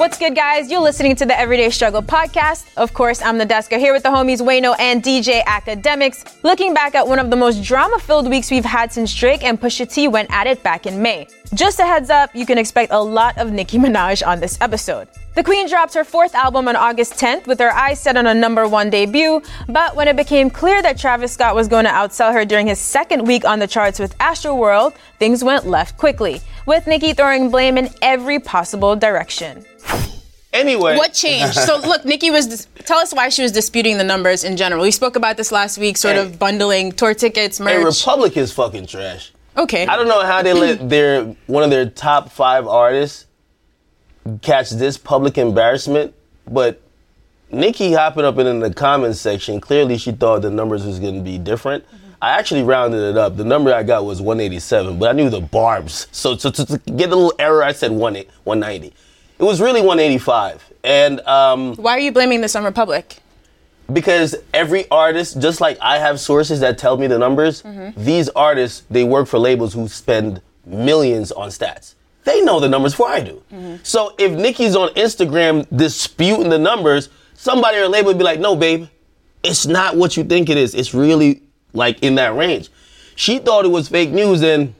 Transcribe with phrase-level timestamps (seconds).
[0.00, 0.70] What's good, guys?
[0.70, 2.64] You're listening to the Everyday Struggle podcast.
[2.78, 7.06] Of course, I'm Nadeska here with the homies Wayno and DJ Akademiks, looking back at
[7.06, 10.46] one of the most drama-filled weeks we've had since Drake and Pusha T went at
[10.46, 11.28] it back in May.
[11.52, 15.06] Just a heads up, you can expect a lot of Nicki Minaj on this episode.
[15.34, 18.32] The Queen dropped her fourth album on August 10th with her eyes set on a
[18.32, 22.32] number one debut, but when it became clear that Travis Scott was going to outsell
[22.32, 26.86] her during his second week on the charts with Astroworld, things went left quickly, with
[26.86, 29.66] Nicki throwing blame in every possible direction.
[30.52, 31.54] Anyway, What changed?
[31.54, 32.46] so look, Nicki was.
[32.46, 34.82] Dis- tell us why she was disputing the numbers in general.
[34.82, 37.84] We spoke about this last week, sort of bundling tour tickets, merch.
[37.84, 39.32] Republicans fucking trash.
[39.56, 39.86] okay.
[39.86, 43.26] I don't know how they let their one of their top five artists
[44.42, 46.14] catch this public embarrassment,
[46.50, 46.80] but
[47.52, 51.22] Nicki hopping up in the comments section, clearly she thought the numbers was going to
[51.22, 51.86] be different.
[51.86, 51.96] Mm-hmm.
[52.22, 53.36] I actually rounded it up.
[53.36, 56.06] The number I got was 187, but I knew the barbs.
[56.12, 58.92] So to, to, to get a little error, I said 1, 190.
[59.40, 60.72] It was really 185.
[60.84, 63.18] And um, Why are you blaming this on Republic?
[63.92, 67.64] because every artist, just like I have sources that tell me the numbers,
[67.96, 71.94] these artists, they work for labels who spend millions on stats.
[72.24, 73.42] They know the numbers before I do.
[73.82, 78.38] So if Nicki's on Instagram disputing the numbers, somebody at a label would be like,
[78.38, 78.86] no, babe,
[79.42, 80.74] it's not what you think it is.
[80.74, 81.42] It's really
[81.72, 82.68] like in that range.
[83.16, 84.74] She thought it was fake news, and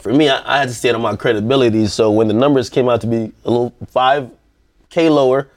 [0.00, 1.86] for me, I, I had to stand on my credibility.
[1.86, 5.48] So when the numbers came out to be a little 5K lower,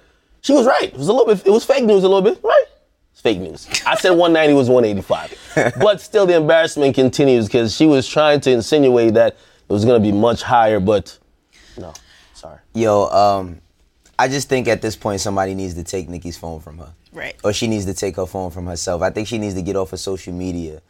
[0.42, 0.86] she was right.
[0.86, 2.66] It was a little bit, it was fake news a little bit, right?
[3.12, 3.68] It's fake news.
[3.86, 5.74] I said 190 was 185.
[5.80, 10.02] but still, the embarrassment continues because she was trying to insinuate that it was going
[10.02, 11.18] to be much higher, but
[11.78, 11.94] no,
[12.34, 12.60] sorry.
[12.74, 13.62] Yo, um,
[14.20, 16.94] I just think at this point somebody needs to take Nicki's phone from her.
[17.14, 17.36] Right.
[17.44, 19.02] Or she needs to take her phone from herself.
[19.02, 20.82] I think she needs to get off of social media.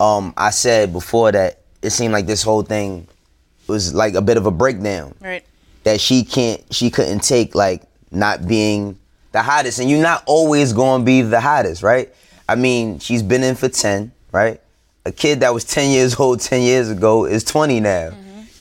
[0.00, 3.06] Um, I said before that it seemed like this whole thing
[3.66, 5.14] was like a bit of a breakdown.
[5.20, 5.44] Right.
[5.84, 8.98] That she can't, she couldn't take like not being
[9.32, 12.12] the hottest, and you're not always going to be the hottest, right?
[12.48, 14.60] I mean, she's been in for ten, right?
[15.04, 18.10] A kid that was 10 years old 10 years ago is 20 now.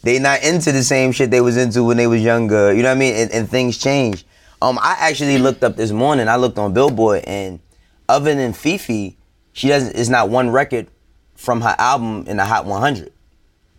[0.04, 2.72] They not into the same shit they was into when they was younger.
[2.72, 3.16] You know what I mean?
[3.16, 4.24] And, and things change.
[4.62, 6.28] Um, I actually looked up this morning.
[6.28, 7.60] I looked on Billboard, and
[8.08, 9.18] other than Fifi,
[9.54, 9.96] she doesn't.
[9.96, 10.88] It's not one record
[11.36, 13.12] from her album in the Hot 100.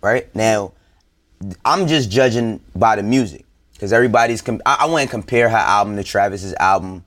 [0.01, 0.73] Right now,
[1.65, 4.43] I'm just judging by the music because everybody's.
[4.43, 7.05] Com- I, I to compare her album to Travis's album.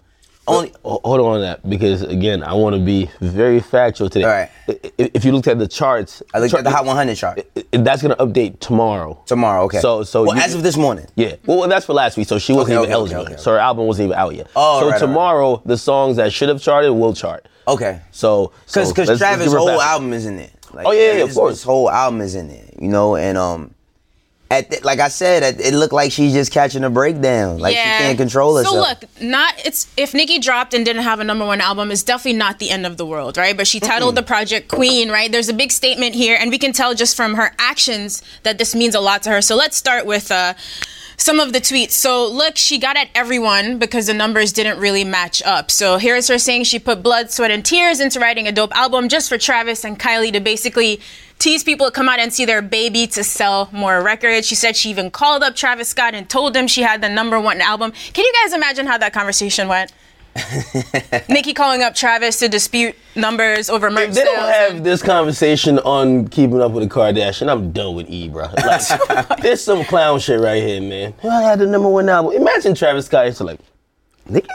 [0.50, 4.26] Only Hold on that because again, I want to be very factual today.
[4.26, 4.50] All right.
[4.98, 8.02] If you looked at the charts, I looked chart- at the Hot 100 chart that's
[8.02, 9.22] gonna update tomorrow.
[9.26, 9.64] tomorrow.
[9.66, 9.80] Okay.
[9.80, 11.06] So, so well, you- as of this morning.
[11.16, 11.36] Yeah.
[11.46, 13.22] Well, that's for last week, so she wasn't Okay, even okay, eligible.
[13.24, 14.48] okay, So her album wasn't even out yet.
[14.56, 15.00] Oh, so right, right, right.
[15.08, 17.48] tomorrow, the songs that should have charted will chart.
[17.68, 18.02] Okay.
[18.12, 19.80] So, so Because let's Travis' whole back.
[19.88, 20.50] album is in there.
[20.74, 21.56] Like, Oh, yeah, yeah, of course.
[21.56, 23.74] His whole album is in there, you know, and um,
[24.52, 27.60] at the, like I said, it, it looked like she's just catching a breakdown.
[27.60, 28.74] Like she can't control herself.
[28.74, 32.04] So look, not it's if Nicki dropped and didn't have a number one album, it's
[32.04, 33.56] definitely not the end of the world, right?
[33.56, 35.32] But she titled the project Queen, right?
[35.32, 38.74] There's a big statement here, and we can tell just from her actions that this
[38.74, 39.42] means a lot to her.
[39.42, 40.56] So let's start with uh,
[41.16, 41.92] some of the tweets.
[41.92, 45.70] So look, she got at everyone because the numbers didn't really match up.
[45.70, 49.10] So here's her saying she put blood, sweat, and tears into writing a dope album
[49.10, 51.02] just for Travis and Kylie to basically
[51.40, 54.46] tease people to come out and see their baby to sell more records.
[54.46, 57.40] She said she even called up Travis Scott and told him she had the number
[57.40, 57.94] one album.
[58.14, 59.92] Can you guys imagine how that conversation went?
[61.30, 65.80] Nicki calling up Travis to dispute numbers over merch If they don't have this conversation
[65.80, 68.48] on Keeping Up with the Kardashian, I'm done with E, bro.
[68.66, 71.14] Like, there's some clown shit right here, man.
[71.24, 72.34] Well, I had the number one album.
[72.34, 73.60] Imagine Travis Scott is like,
[74.28, 74.48] Nicki,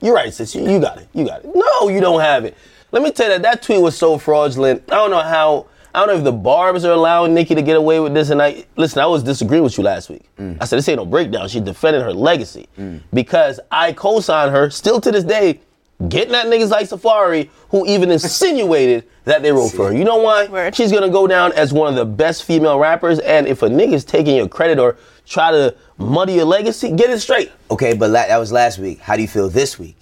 [0.00, 0.54] you're right, sis.
[0.54, 1.08] You, you got it.
[1.14, 1.50] You got it.
[1.54, 2.56] No, you don't have it.
[2.90, 4.82] Let me tell you that that tweet was so fraudulent.
[4.90, 5.66] I don't know how.
[5.96, 8.28] I don't know if the Barbs are allowing Nicki to get away with this.
[8.28, 10.24] And I listen, I was disagreeing with you last week.
[10.38, 10.58] Mm.
[10.60, 11.48] I said this ain't no breakdown.
[11.48, 12.68] She defending her legacy
[13.14, 15.60] because I co-signed her still to this day,
[16.08, 19.96] getting at niggas like Safaree who even insinuated that they wrote for her.
[19.96, 20.46] You know why?
[20.48, 20.74] Word.
[20.74, 23.18] She's gonna go down as one of the best female rappers.
[23.20, 27.20] And if a nigga's taking your credit or try to muddy your legacy, get it
[27.20, 27.50] straight.
[27.70, 29.00] Okay, but la- that was last week.
[29.00, 29.96] How do you feel this week?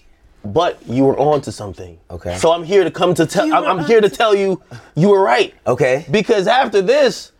[0.44, 1.99] But you were on to something.
[2.11, 2.37] Okay.
[2.37, 3.52] So I'm here to come to tell.
[3.52, 4.62] I'm, I'm here to tell you,
[4.94, 5.55] you were right.
[5.67, 6.05] Okay.
[6.11, 7.32] Because after this,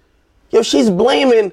[0.51, 1.53] yo, she's blaming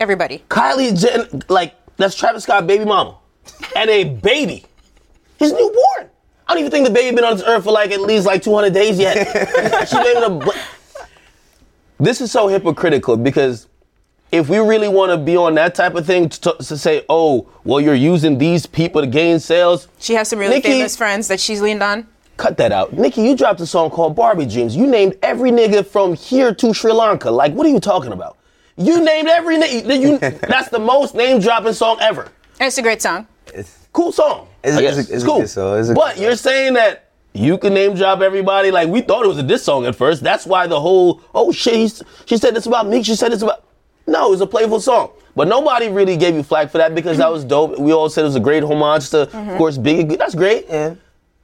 [0.00, 0.42] Everybody.
[0.48, 3.16] Kylie Jen, like that's Travis Scott baby mama,
[3.76, 4.64] and a baby.
[5.38, 6.10] his newborn.
[6.46, 8.42] I don't even think the baby been on this earth for like at least like
[8.42, 9.16] 200 days yet.
[9.88, 10.44] she blaming the.
[10.44, 11.06] Bl-
[11.98, 13.68] this is so hypocritical because
[14.32, 17.48] if we really want to be on that type of thing to, to say, oh,
[17.64, 19.88] well, you're using these people to gain sales.
[19.98, 22.06] She has some really Nicki- famous friends that she's leaned on.
[22.36, 22.92] Cut that out.
[22.92, 24.74] Nicki, you dropped a song called Barbie Dreams.
[24.74, 27.30] You named every nigga from here to Sri Lanka.
[27.30, 28.36] Like, what are you talking about?
[28.76, 30.40] You named every nigga.
[30.48, 32.32] That's the most name dropping song ever.
[32.58, 33.28] It's a great song.
[33.92, 34.48] Cool song.
[34.64, 34.98] It's- I guess.
[34.98, 35.40] it's a- it's a cool.
[35.40, 35.78] good song.
[35.78, 38.72] It's a but good you're saying that you can name drop everybody.
[38.72, 40.24] Like, we thought it was a diss song at first.
[40.24, 43.04] That's why the whole, oh shit, she said this about me.
[43.04, 43.63] She said this about.
[44.06, 45.10] No, it was a playful song.
[45.36, 47.78] But nobody really gave you flack for that because that was dope.
[47.78, 50.16] We all said it was a great homage to, of course, Biggie.
[50.18, 50.66] That's great.
[50.68, 50.94] Yeah.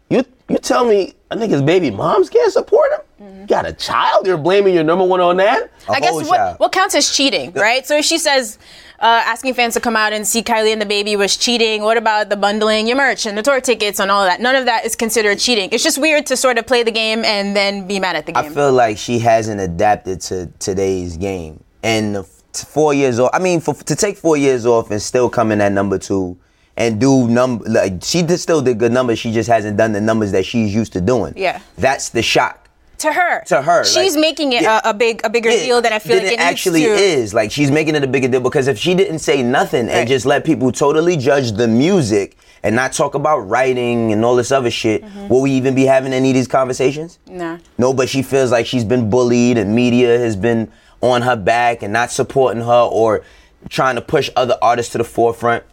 [0.09, 3.41] You you tell me a nigga's baby moms can't support him?
[3.43, 4.27] You got a child?
[4.27, 5.71] You're blaming your number one on that?
[5.89, 6.59] A I guess what, child.
[6.59, 7.87] what counts as cheating, right?
[7.87, 8.59] So if she says
[8.99, 11.97] uh, asking fans to come out and see Kylie and the baby was cheating, what
[11.97, 14.41] about the bundling your merch and the tour tickets and all of that?
[14.41, 15.69] None of that is considered cheating.
[15.71, 18.33] It's just weird to sort of play the game and then be mad at the
[18.33, 18.45] game.
[18.45, 21.63] I feel like she hasn't adapted to today's game.
[21.85, 24.91] And the f- t- four years off, I mean, for, to take four years off
[24.91, 26.37] and still come in at number two
[26.77, 29.19] and do number, like, she did still did good numbers.
[29.19, 31.35] She just hasn't done the numbers that she's used to doing.
[31.37, 31.61] Yeah.
[31.77, 32.69] That's the shock.
[32.99, 34.81] to her, To her, she's like, making it yeah.
[34.85, 36.83] a, a big, a bigger Yeah, deal than I feel than like it, it actually
[36.83, 36.91] to.
[36.91, 37.33] is.
[37.35, 40.27] Like she's making it a bigger deal because if she didn't say nothing and just
[40.27, 44.71] let people totally judge the music and not talk about writing and all this other
[44.71, 45.29] shit, Mm-hmm.
[45.29, 47.19] will we even be having any of these conversations?
[47.27, 47.57] Nah.
[47.79, 50.71] No, but she feels like she's been bullied and media has been
[51.01, 53.23] on her back and not supporting her or
[53.69, 55.65] trying to push other artists to the forefront.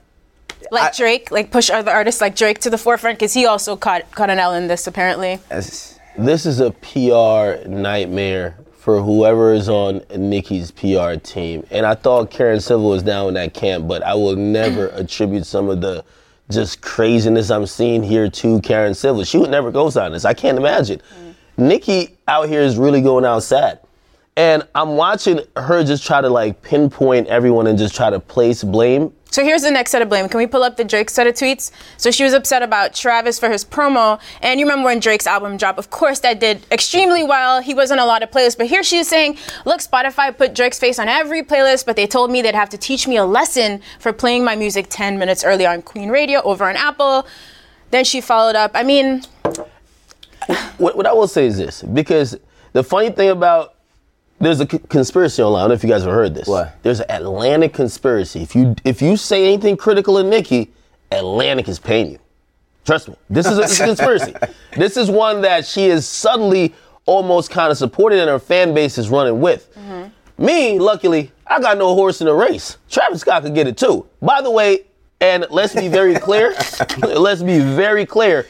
[0.72, 3.76] Like I- Drake, like push other artists like Drake to the forefront because he also
[3.76, 5.40] caught caught an L in this apparently.
[6.18, 11.66] This is a PR nightmare for whoever is on Nicki's PR team.
[11.70, 15.46] And I thought Karen Civil was down in that camp, but I will never attribute
[15.46, 16.04] some of the
[16.50, 19.26] just craziness I'm seeing here to Karen Civil.
[19.26, 20.24] She would never go sign this.
[20.26, 21.00] I can't imagine.
[21.00, 21.34] Mm.
[21.58, 23.80] Nicki out here is really going out sad.
[24.38, 28.64] And I'm watching her just try to like pinpoint everyone and just try to place
[28.64, 29.12] blame.
[29.32, 30.30] So here's the next set of blame.
[30.30, 31.72] Can we pull up the Drake set of tweets?
[31.98, 34.22] So she was upset about Travis for his promo.
[34.44, 35.80] And you remember when Drake's album dropped?
[35.80, 37.64] Of course, that did extremely well.
[37.64, 38.56] He wasn't a lot of playlists.
[38.56, 42.06] But here she is saying, look, Spotify put Drake's face on every playlist, but they
[42.06, 45.44] told me they'd have to teach me a lesson for playing my music 10 minutes
[45.44, 47.26] early on Queen Radio over on Apple.
[47.90, 48.72] Then she followed up.
[48.76, 49.24] I mean,
[50.78, 52.38] what, what I will say is this, because
[52.74, 53.77] the funny thing about
[54.40, 55.60] there's a c- conspiracy online.
[55.60, 56.48] I don't know if you guys have heard this.
[56.48, 56.76] What?
[56.84, 58.42] There's an Atlantic conspiracy.
[58.42, 60.72] If you if you say anything critical of Nicki,
[61.12, 62.20] Atlantic is paying you.
[62.86, 63.16] Trust me.
[63.30, 64.34] This is a, it's a conspiracy.
[64.78, 66.76] This is one that she is suddenly
[67.08, 69.76] almost kind of supported and her fan base is running with.
[70.38, 72.78] Me, luckily, I got no horse in the race.
[72.92, 74.06] Travis Scott could get it too.
[74.22, 74.82] By the way,
[75.20, 76.54] and let's be very clear.
[77.02, 78.46] let's be very clear.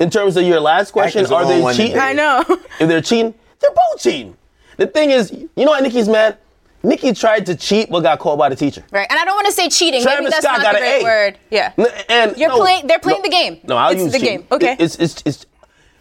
[0.00, 1.92] In terms of your last question, are they cheating?
[1.92, 1.98] today.
[1.98, 2.44] I know.
[2.78, 4.36] If they're cheating, they're both cheating.
[4.76, 6.38] The thing is, you know what Nicki's mad?
[6.82, 8.84] Nicki tried to cheat but got caught by the teacher.
[8.90, 9.06] right.
[9.08, 10.04] And I don't want to say cheating.
[10.04, 11.04] Maybe Travis that's Scott not got the an great A.
[11.04, 11.38] word.
[11.50, 11.72] Yeah.
[11.78, 13.60] N- And You're no, playing- they're playing no, the game.
[13.66, 14.38] No, I'll It's use the cheating.
[14.40, 14.72] game, okay.
[14.72, 15.46] It- It's, it's, it's,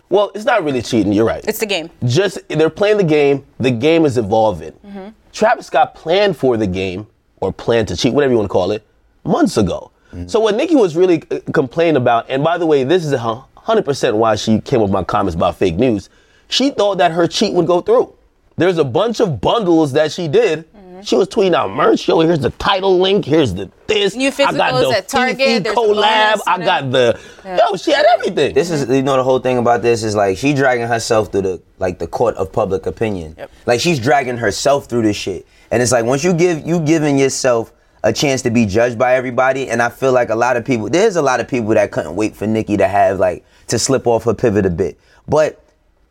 [0.10, 1.14] well, it's not really cheating.
[1.14, 1.44] You're right.
[1.48, 1.90] It's the game.
[2.04, 3.46] just they're playing the game.
[3.60, 4.74] The game is evolving.
[4.86, 5.08] Mm-hmm.
[5.32, 7.08] Travis Scott planned for the game
[7.40, 8.86] or planned to cheat, whatever you want to call it,
[9.24, 9.90] months ago.
[10.28, 13.18] So what Nicki was really uh, complaining about, and by the way, this is a
[13.58, 16.08] hundred percent why she came up with my comments about fake news.
[16.50, 18.14] She thought that her cheat would go through.
[18.56, 20.72] There's a bunch of bundles that she did.
[20.74, 21.02] Mm-hmm.
[21.02, 22.08] She was tweeting out merch.
[22.08, 23.26] Yo, here's the title link.
[23.26, 24.16] Here's the this.
[24.16, 26.34] New I got physicals the at Target, Fifi the collab.
[26.36, 27.20] bonus, I got the.
[27.46, 28.54] Yo, she had everything.
[28.54, 31.42] This is you know the whole thing about this is like she dragging herself through
[31.42, 33.36] the like the court of public opinion.
[33.66, 35.48] Like she's dragging herself through this shit.
[35.72, 39.16] And it's like once you give you giving yourself a chance to be judged by
[39.16, 41.92] everybody, and I feel like a lot of people there's a lot of people that
[41.92, 45.00] couldn't wait for Nicki to have like to slip off her pivot a bit.
[45.28, 45.63] But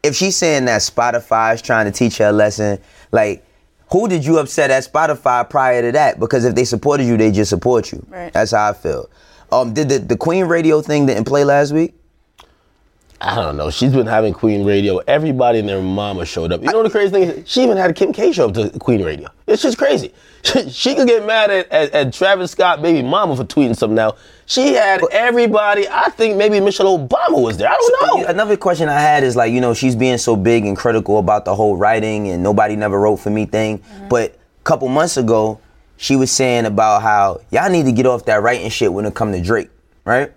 [0.03, 2.79] if she's saying that Spotify's trying to teach her a lesson,
[3.13, 3.45] like
[3.91, 6.19] who did you upset at Spotify prior to that?
[6.19, 8.05] Because if they supported you, they just support you.
[8.09, 8.33] Right.
[8.33, 9.09] That's how I feel.
[9.53, 11.95] Um, did the, the Queen Radio thing didn't play last week?
[13.25, 13.71] I don't know.
[13.71, 14.99] She's been having Queen Radio.
[14.99, 16.61] Everybody and their mama showed up.
[16.61, 19.05] You know the crazy thing is, she even had Kim K show up to Queen
[19.05, 19.29] Radio.
[19.47, 20.13] It's just crazy.
[20.45, 23.95] She, she could get mad at, at, at Travis Scott, baby mama, for tweeting something
[23.95, 24.17] now.
[24.47, 25.87] She had everybody.
[25.89, 27.69] I think maybe Michelle Obama was there.
[27.69, 28.27] I don't know.
[28.27, 31.45] Another question I had is like, you know, she's being so big and critical about
[31.45, 33.79] the whole writing and nobody never wrote for me thing.
[33.79, 34.09] Mm-hmm.
[34.09, 35.61] But a couple months ago,
[35.97, 39.15] she was saying about how y'all need to get off that writing shit when it
[39.15, 39.71] come to Drake,
[40.05, 40.33] right?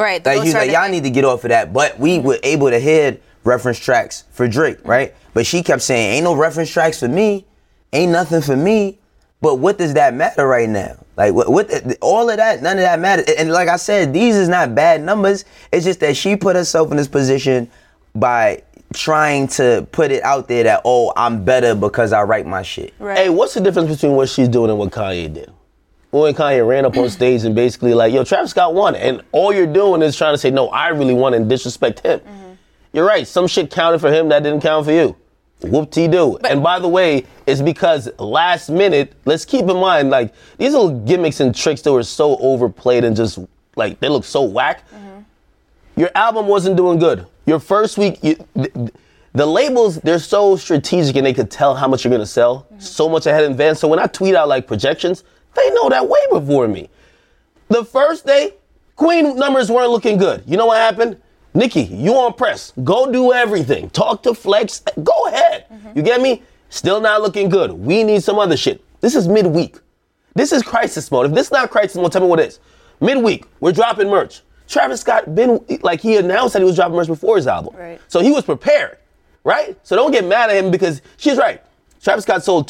[0.00, 0.22] Right.
[0.22, 1.72] the Like he's like, y'all need to get off of that.
[1.72, 4.90] But we were able to hear reference tracks for Drake, mm-hmm.
[4.90, 5.14] right?
[5.34, 7.46] But she kept saying, ain't no reference tracks for me,
[7.92, 8.98] ain't nothing for me.
[9.42, 10.96] But what does that matter right now?
[11.16, 13.26] Like what, what all of that, none of that matters.
[13.38, 15.44] And like I said, these is not bad numbers.
[15.72, 17.70] It's just that she put herself in this position
[18.14, 22.62] by trying to put it out there that oh, I'm better because I write my
[22.62, 22.92] shit.
[22.98, 23.16] Right.
[23.16, 25.52] Hey, what's the difference between what she's doing and what Kanye did?
[26.10, 29.52] When Kanye ran up on stage and basically like, yo, Travis Scott won, and all
[29.52, 32.20] you're doing is trying to say, no, I really won and disrespect him.
[32.20, 32.52] Mm-hmm.
[32.92, 33.26] You're right.
[33.26, 35.16] Some shit counted for him that didn't count for you.
[35.62, 36.38] Whoop de doo.
[36.48, 41.00] And by the way, it's because last minute, let's keep in mind, like, these little
[41.00, 43.38] gimmicks and tricks that were so overplayed and just,
[43.76, 44.88] like, they look so whack.
[44.90, 45.20] Mm-hmm.
[46.00, 47.26] Your album wasn't doing good.
[47.46, 48.90] Your first week, you, the,
[49.34, 52.80] the labels, they're so strategic and they could tell how much you're gonna sell mm-hmm.
[52.80, 53.80] so much ahead in advance.
[53.80, 56.88] So when I tweet out like projections, they know that way before me.
[57.68, 58.54] The first day,
[58.96, 60.42] Queen numbers weren't looking good.
[60.46, 61.20] You know what happened?
[61.54, 62.72] Nikki, you on press.
[62.84, 63.90] Go do everything.
[63.90, 64.82] Talk to Flex.
[65.02, 65.66] Go ahead.
[65.72, 65.96] Mm-hmm.
[65.96, 66.42] You get me?
[66.68, 67.72] Still not looking good.
[67.72, 68.84] We need some other shit.
[69.00, 69.78] This is midweek.
[70.34, 71.26] This is crisis mode.
[71.26, 72.60] If this is not crisis mode, tell me what it is.
[73.00, 74.42] Midweek, we're dropping merch.
[74.68, 77.74] Travis Scott been like he announced that he was dropping merch before his album.
[77.74, 78.00] Right.
[78.06, 78.98] So he was prepared,
[79.42, 79.76] right?
[79.82, 81.60] So don't get mad at him because she's right.
[82.00, 82.68] Travis Scott sold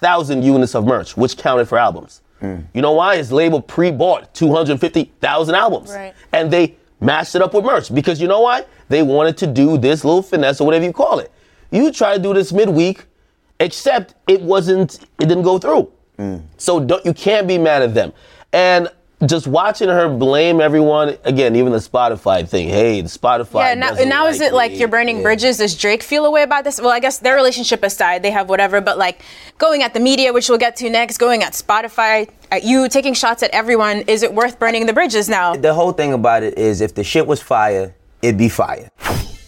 [0.00, 2.22] 250,000 units of merch, which counted for albums.
[2.40, 2.66] Mm.
[2.72, 3.16] You know why?
[3.16, 5.90] His label pre-bought 250,000 albums.
[5.90, 6.14] Right.
[6.32, 8.64] And they matched it up with merch because you know why?
[8.88, 11.32] They wanted to do this little finesse or whatever you call it.
[11.70, 13.04] You try to do this midweek,
[13.60, 15.90] except it wasn't, it didn't go through.
[16.18, 16.42] Mm.
[16.56, 18.12] So don't, you can't be mad at them.
[18.52, 18.88] And
[19.26, 22.68] just watching her blame everyone again, even the Spotify thing.
[22.68, 23.60] Hey, the Spotify.
[23.60, 25.58] Yeah, now, doesn't now is it like you're burning bridges?
[25.58, 26.80] Does Drake feel away about this?
[26.80, 29.22] Well, I guess their relationship aside, they have whatever, but like
[29.58, 33.14] going at the media, which we'll get to next, going at Spotify, at you, taking
[33.14, 35.56] shots at everyone, is it worth burning the bridges now?
[35.56, 38.90] The whole thing about it is if the shit was fire, it'd be fire.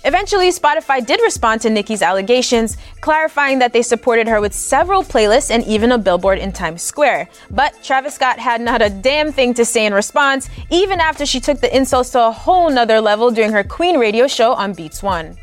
[0.04, 5.50] Eventually, Spotify did respond to Nicki's allegations, clarifying that they supported her with several playlists
[5.50, 7.28] and even a billboard in Times Square.
[7.50, 11.38] But Travis Scott had not a damn thing to say in response, even after she
[11.38, 15.02] took the insults to a whole nother level during her Queen radio show on Beats
[15.02, 15.37] One.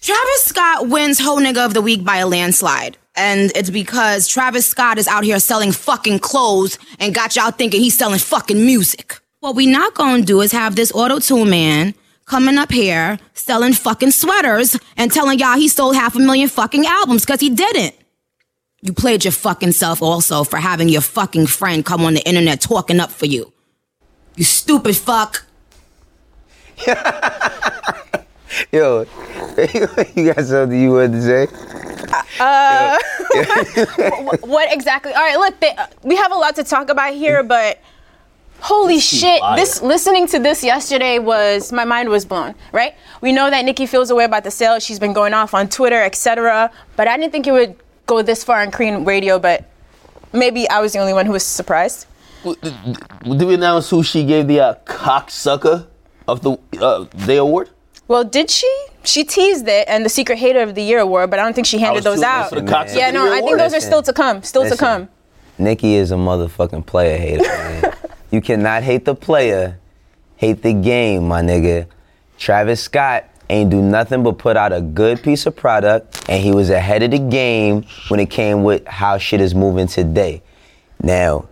[0.00, 2.98] Travis Scott wins Ho Nigga of the Week by a landslide.
[3.16, 7.80] And it's because Travis Scott is out here selling fucking clothes and got y'all thinking
[7.80, 9.20] he's selling fucking music.
[9.40, 11.94] What we not gonna do is have this auto tune man
[12.32, 16.86] coming up here selling fucking sweaters and telling y'all he sold half a million fucking
[16.86, 17.94] albums because he didn't.
[18.80, 22.62] You played your fucking self also for having your fucking friend come on the internet
[22.62, 23.52] talking up for you.
[24.36, 25.44] You stupid fuck.
[28.72, 29.00] Yo,
[30.16, 31.46] you got something you wanted to say?
[32.40, 32.96] Uh,
[34.46, 35.12] What exactly?
[35.12, 37.78] All right, look, they, uh, we have a lot to talk about here, but
[38.62, 42.54] holy shit, this listening to this yesterday was my mind was blown.
[42.72, 42.94] Right?
[43.20, 44.78] We know that Nicki feels a way about the sale.
[44.78, 46.70] She's been going off on Twitter, etc.
[46.96, 47.76] But I didn't think it would
[48.06, 49.38] go this far on Queen Radio.
[49.38, 49.68] But
[50.32, 52.06] maybe I was the only one who was surprised.
[52.44, 55.86] Did we announce who she gave the uh, cocksucker
[56.26, 57.70] of the uh, day award?
[58.08, 58.68] Well, did she?
[59.04, 61.66] She teased it and the Secret Hater of the Year award, but I don't think
[61.66, 62.50] she handed those out.
[62.50, 64.42] for the Yeah, of the no, year I think those are still to come.
[64.42, 65.08] Still to come.
[65.58, 67.94] Nicki is a motherfucking player hater, man.
[68.32, 69.78] you cannot hate the player,
[70.36, 71.86] hate the game, my nigga.
[72.38, 76.50] Travis Scott ain't do nothing but put out a good piece of product, and he
[76.50, 80.42] was ahead of the game when it came with how shit is moving today.
[81.02, 81.46] Now,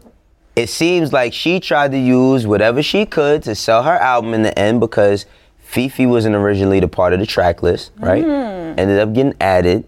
[0.57, 4.43] it seems like she tried to use whatever she could to sell her album in
[4.43, 5.27] the end because
[5.59, 8.25] Fifi wasn't originally the part of the track list, right?
[8.25, 9.85] Ended up getting added.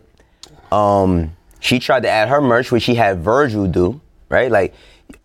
[0.70, 4.50] Um, she tried to add her merch, which she had Virgil do, right?
[4.50, 4.74] Like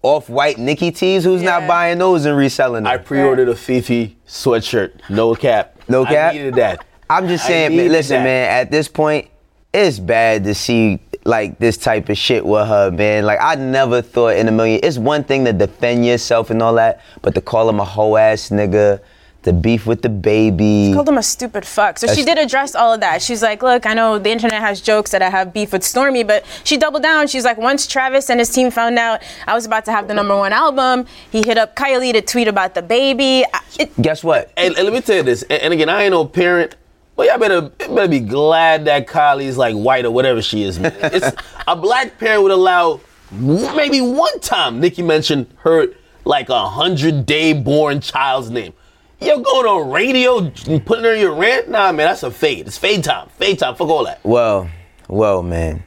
[0.01, 1.23] off-white Nicki tees.
[1.23, 2.93] Who's not buying those and reselling them?
[2.93, 5.75] I pre-ordered a Fifi sweatshirt, no cap.
[5.89, 6.33] No cap?
[6.33, 6.85] I needed that.
[7.09, 8.23] I'm just saying, man, listen, that.
[8.23, 9.29] man, at this point,
[9.73, 13.25] it's bad to see like this type of shit with her, man.
[13.25, 14.79] Like I never thought in a million.
[14.81, 18.15] It's one thing to defend yourself and all that, but to call him a hoe
[18.15, 19.01] ass nigga,
[19.47, 20.91] the beef with the baby.
[20.93, 21.97] called him a stupid fuck.
[21.97, 23.21] So she did address all of that.
[23.21, 26.27] She's like, look, I know the internet has jokes that I have beef with Stormi,
[26.27, 27.27] but she doubled down.
[27.27, 30.13] She's like, once Travis and his team found out I was about to have the
[30.13, 33.45] number one album, he hit up Kylie to tweet about the baby.
[33.79, 34.51] It, Guess what?
[34.57, 36.75] And, and let me tell you this, and, and again, I ain't no parent,
[37.15, 40.77] but y'all better better be glad that Kylie's like white or whatever she is.
[40.77, 40.93] Man.
[41.01, 41.31] It's,
[41.65, 42.99] a black parent would allow
[43.31, 45.87] maybe one time Nicki mentioned her
[46.25, 48.73] like a hundred day born child's name.
[49.19, 51.69] Yo, going on radio, and putting her in your rant?
[51.69, 52.67] Nah, man, that's a fade.
[52.67, 53.29] It's fade time.
[53.29, 53.75] Fade time.
[53.75, 54.23] Fuck all that.
[54.23, 54.69] Well,
[55.07, 55.83] well, man.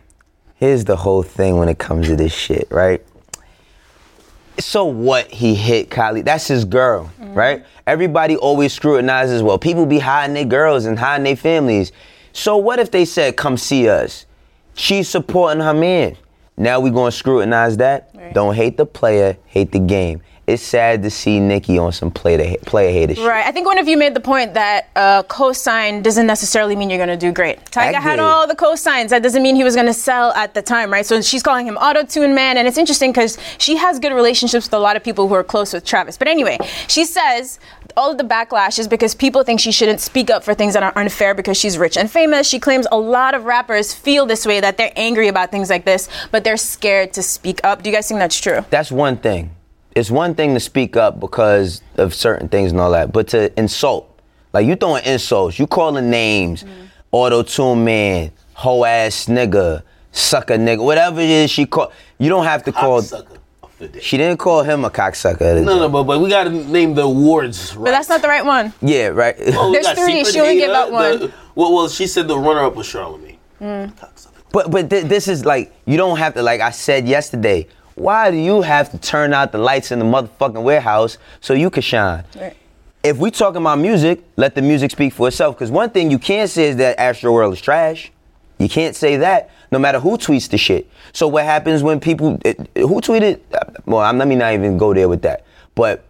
[0.57, 3.03] Here's the whole thing when it comes to this shit, right?
[4.59, 6.25] So what he hit Kylie?
[6.25, 7.33] That's his girl, mm-hmm.
[7.35, 7.65] right?
[7.87, 11.93] Everybody always scrutinizes, well, people be hiding their girls and hiding their families.
[12.33, 14.27] So what if they said, come see us?
[14.75, 16.17] She's supporting her man.
[16.57, 18.11] Now we gonna scrutinize that?
[18.13, 18.35] Right.
[18.35, 20.21] Don't hate the player, hate the game.
[20.51, 23.25] It's sad to see Nicki on some player player hater shit.
[23.25, 23.47] Right.
[23.47, 26.99] I think one of you made the point that uh, co-sign doesn't necessarily mean you're
[26.99, 27.65] going to do great.
[27.67, 29.11] Tyga had all the co-signs.
[29.11, 31.07] That doesn't mean he was going to sell at the time, right?
[31.07, 34.75] So she's calling him auto-tune man, and it's interesting because she has good relationships with
[34.75, 36.19] a lot of people who are close with Travis.
[36.19, 37.61] But anyway, she says
[37.97, 40.83] all of the backlash is because people think she shouldn't speak up for things that
[40.83, 42.49] are unfair because she's rich and famous.
[42.49, 45.85] She claims a lot of rappers feel this way, that they're angry about things like
[45.85, 47.85] this, but they're scared to speak up.
[47.85, 48.65] Do you guys think that's true?
[48.71, 49.55] That's one thing.
[49.95, 53.59] It's one thing to speak up because of certain things and all that, but to
[53.59, 54.21] insult,
[54.53, 56.85] like you throwing insults, you calling names, mm-hmm.
[57.11, 59.83] auto tune man, hoe ass nigga,
[60.13, 61.93] sucker nigga, whatever it is she call.
[62.19, 63.01] You don't have to call.
[63.03, 64.01] Cocksucker of the day.
[64.01, 65.65] She didn't call him a cocksucker.
[65.65, 67.87] No, no, but, but we gotta name the awards right.
[67.87, 68.73] But that's not the right one.
[68.81, 69.35] Yeah, right.
[69.41, 70.25] Oh, we three.
[70.25, 71.19] Secret She only gave Hater, out one.
[71.19, 73.39] the- well, well, she said the runner-up was Charlamagne.
[73.61, 73.93] Mm.
[73.95, 74.29] Cocksucker.
[74.53, 77.67] But but th- this is like you don't have to like I said yesterday.
[78.01, 81.69] Why do you have to turn out the lights in the motherfucking warehouse so you
[81.69, 82.25] can shine?
[82.35, 82.57] Right.
[83.03, 85.57] If we talking about music, let the music speak for itself.
[85.57, 88.11] Because one thing you can't say is that Astro World is trash.
[88.59, 90.91] You can't say that, no matter who tweets the shit.
[91.13, 93.41] So what happens when people it, who tweeted?
[93.85, 95.45] Well, I'm, let me not even go there with that.
[95.75, 96.03] But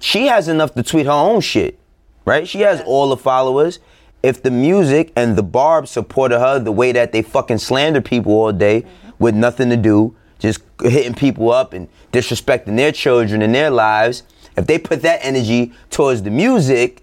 [0.00, 1.78] she has enough to tweet her own shit,
[2.24, 2.48] right?
[2.48, 3.78] She has all the followers.
[4.24, 8.32] If the music and the Barb supported her the way that they fucking slander people
[8.32, 9.10] all day mm-hmm.
[9.20, 14.22] with nothing to do, just hitting people up and disrespecting their children and their lives,
[14.56, 17.02] if they put that energy towards the music,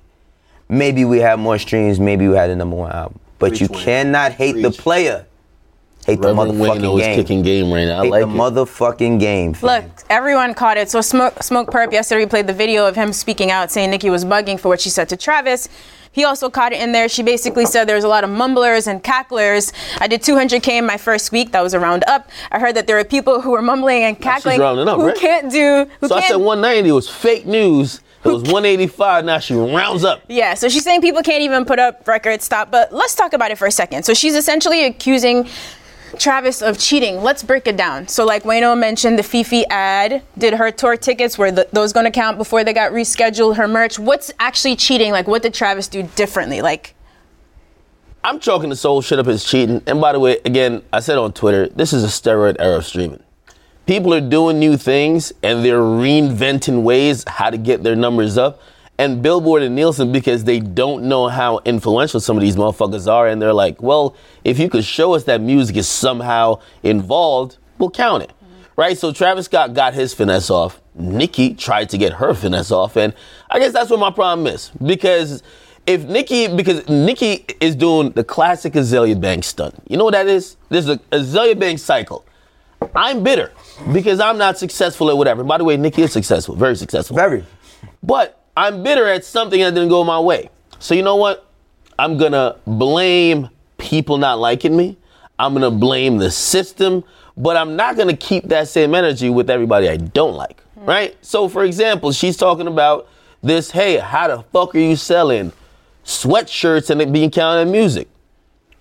[0.69, 3.19] maybe we have more streams, maybe we had a number one album.
[3.39, 5.25] But you cannot hate the player.
[6.05, 7.15] Hate Reverend the Wayne motherfucking is game.
[7.15, 7.99] kicking game right now.
[7.99, 8.33] I hate like the it.
[8.37, 9.53] motherfucking game.
[9.53, 9.83] fam.
[9.83, 10.89] Look, everyone caught it.
[10.89, 14.59] So Smoke, Smokepurpp yesterday played the video of him speaking out, saying Nicki was bugging
[14.59, 15.69] for what she said to Travis.
[16.13, 17.07] He also caught it in there.
[17.07, 19.71] She basically said there was a lot of mumblers and cacklers.
[19.99, 21.51] I did 200k in my first week.
[21.53, 22.29] That was a round up.
[22.51, 25.15] I heard that there were people who were mumbling and cackling rounding up, who right?
[25.17, 25.89] can't do.
[26.01, 28.01] Who So I can't, said 190 was fake news.
[28.25, 29.23] It was 185.
[29.25, 30.21] Now she rounds up.
[30.27, 32.69] Yeah, so she's saying people can't even put up records, stop.
[32.71, 34.03] But let's talk about it for a second.
[34.03, 35.47] So she's essentially accusing
[36.17, 37.23] Travis of cheating.
[37.23, 38.07] Let's break it down.
[38.07, 41.37] So, like Wayno mentioned, the Fifi ad did her tour tickets.
[41.37, 43.57] Were the, those going to count before they got rescheduled?
[43.57, 43.97] Her merch.
[43.97, 45.11] What's actually cheating?
[45.11, 46.61] Like, what did Travis do differently?
[46.61, 46.95] Like,
[48.23, 49.81] I'm chalking the soul shit up as cheating.
[49.87, 52.85] And by the way, again, I said on Twitter, this is a steroid era of
[52.85, 53.23] streaming.
[53.87, 58.61] People are doing new things and they're reinventing ways how to get their numbers up.
[58.97, 63.27] And Billboard and Nielsen, because they don't know how influential some of these motherfuckers are,
[63.27, 67.89] and they're like, well, if you could show us that music is somehow involved, we'll
[67.89, 68.29] count it.
[68.29, 68.61] Mm-hmm.
[68.75, 68.97] Right?
[68.97, 70.81] So Travis Scott got his finesse off.
[70.93, 72.95] Nicki tried to get her finesse off.
[72.95, 73.13] And
[73.49, 74.71] I guess that's what my problem is.
[74.83, 75.41] Because
[75.87, 79.75] if Nicki, because Nicki is doing the classic Azealia Banks stunt.
[79.87, 80.57] You know what that is?
[80.69, 82.25] There's a Azealia Banks cycle.
[82.95, 83.51] I'm bitter
[83.93, 85.43] because I'm not successful at whatever.
[85.43, 87.15] By the way, Nicki is successful, very successful.
[87.15, 87.43] Very.
[88.03, 90.49] But I'm bitter at something that didn't go my way.
[90.79, 91.47] So you know what?
[91.97, 94.97] I'm gonna blame people not liking me.
[95.39, 97.03] I'm gonna blame the system,
[97.37, 100.61] but I'm not gonna keep that same energy with everybody I don't like.
[100.73, 100.85] Hmm.
[100.85, 101.25] Right?
[101.25, 103.07] So for example, she's talking about
[103.41, 105.51] this, hey, how the fuck are you selling
[106.03, 108.07] sweatshirts and it being counted in music?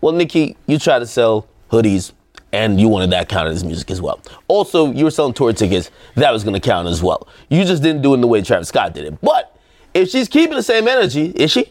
[0.01, 2.13] Well, Nicki, you try to sell hoodies
[2.53, 4.21] and you wanted that counted as music as well.
[4.49, 7.29] Also, you were selling tour tickets, that was gonna count as well.
[7.49, 9.21] You just didn't do it in the way Travis Scott did it.
[9.21, 9.57] But
[9.95, 11.71] if she's keeping the same energy, is she?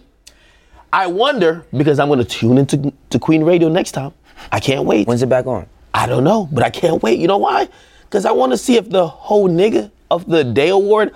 [0.91, 4.13] I wonder because I'm gonna tune into to Queen Radio next time.
[4.51, 5.07] I can't wait.
[5.07, 5.67] When's it back on?
[5.93, 7.19] I don't know, but I can't wait.
[7.19, 7.67] You know why?
[8.03, 11.13] Because I want to see if the whole nigga of the day award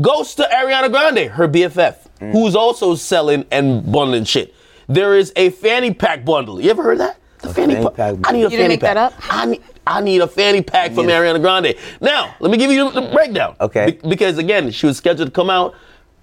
[0.00, 2.32] goes to Ariana Grande, her BFF, mm.
[2.32, 4.54] who's also selling and bundling shit.
[4.88, 6.60] There is a fanny pack bundle.
[6.60, 7.18] You ever heard that?
[7.40, 8.94] The fanny, fanny pa- pack I need a You didn't fanny make pack.
[8.94, 9.12] that up?
[9.30, 11.74] I need, I need a fanny pack from a- Ariana Grande.
[12.00, 13.56] Now, let me give you the, the breakdown.
[13.60, 13.98] Okay.
[14.02, 15.74] Be- because again, she was scheduled to come out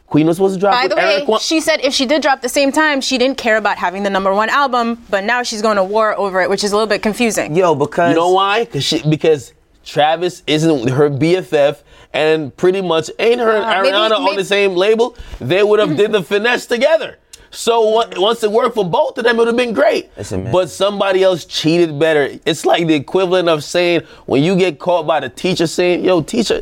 [0.08, 2.22] Queen was supposed to drop By with the way, Wa- she said if she did
[2.22, 5.42] drop the same time, she didn't care about having the number one album, but now
[5.44, 7.56] she's going to war over it, which is a little bit confusing.
[7.56, 8.66] Yo, because You know why?
[8.66, 11.82] Cause she, because Travis isn't her BFF,
[12.14, 15.16] and pretty much ain't her and Uh, maybe- Ariana on the same label.
[15.42, 17.18] They would have did the finesse together.
[17.52, 20.10] So on- once it worked for both of them, it would have been great.
[20.18, 20.52] Listen.
[20.52, 22.30] But somebody else cheated better.
[22.46, 26.22] It's like the equivalent of saying when you get caught by the teacher saying, "Yo,
[26.22, 26.62] teacher."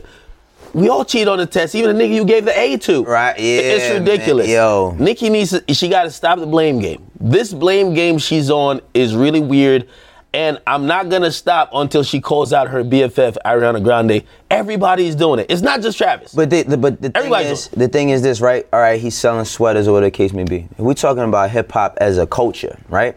[0.73, 3.03] We all cheat on the test, even the nigga you gave the A to.
[3.03, 4.47] Right, yeah, It's ridiculous.
[4.47, 4.95] man, yo.
[4.97, 7.05] Nicki needs to, she got to stop the blame game.
[7.19, 9.87] This blame game she's on is really weird,
[10.33, 14.23] and I'm not gonna stop until she calls out her BFF Ariana Grande.
[14.49, 15.45] Everybody's doing it.
[15.49, 16.33] It's not just Travis.
[16.33, 18.67] But the, the but the thing is, the thing is this, right?
[18.73, 20.67] All right, he's selling sweaters or whatever the case may be.
[20.77, 23.15] We're talking about hip hop as a culture, right?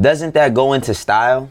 [0.00, 1.48] Doesn't that go into style?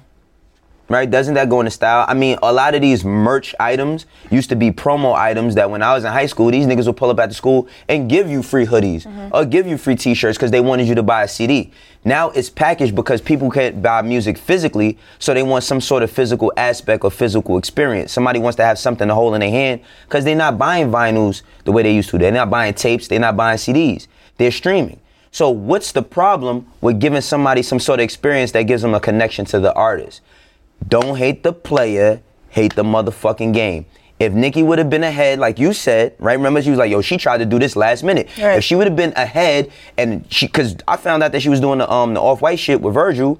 [0.90, 1.10] Right?
[1.10, 2.06] Doesn't that go into style?
[2.08, 5.84] I mean, a lot of these merch items used to be promo items that when
[5.84, 8.30] I was in high school, these niggas would pull up at the school and give
[8.30, 9.36] you free hoodies mm-hmm.
[9.36, 11.72] or give you free t-shirts because they wanted you to buy a CD.
[12.06, 16.10] Now it's packaged because people can't buy music physically, so they want some sort of
[16.10, 18.14] physical aspect or physical experience.
[18.14, 21.42] Somebody wants to have something to hold in their hand because they're not buying vinyls
[21.66, 22.18] the way they used to.
[22.18, 24.08] They're not buying tapes, they're not buying CDs.
[24.38, 25.02] They're streaming.
[25.32, 29.00] So what's the problem with giving somebody some sort of experience that gives them a
[29.00, 30.22] connection to the artist?
[30.88, 33.86] Don't hate the player, hate the motherfucking game.
[34.20, 36.34] If Nicki would have been ahead, like you said, right?
[36.34, 38.58] Remember, she was like, "Yo, she tried to do this last minute." Right.
[38.58, 41.60] If she would have been ahead, and she, because I found out that she was
[41.60, 43.40] doing the um the off white shit with Virgil.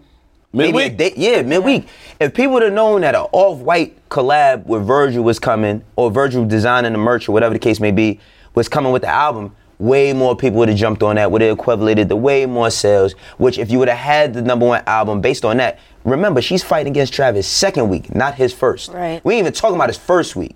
[0.54, 0.98] maybe a Midweek.
[0.98, 1.88] day- yeah, midweek.
[2.20, 6.12] If people would have known that an off white collab with Virgil was coming, or
[6.12, 8.20] Virgil designing the merch, or whatever the case may be,
[8.54, 11.58] was coming with the album, way more people would have jumped on that, would have
[11.58, 13.14] equated to way more sales.
[13.40, 15.80] Which, if you would have had the number one album based on that,
[16.12, 18.92] remember, she's fighting against Travis second week, not his first.
[18.92, 19.24] Right.
[19.24, 20.56] We ain't even talking about his first week,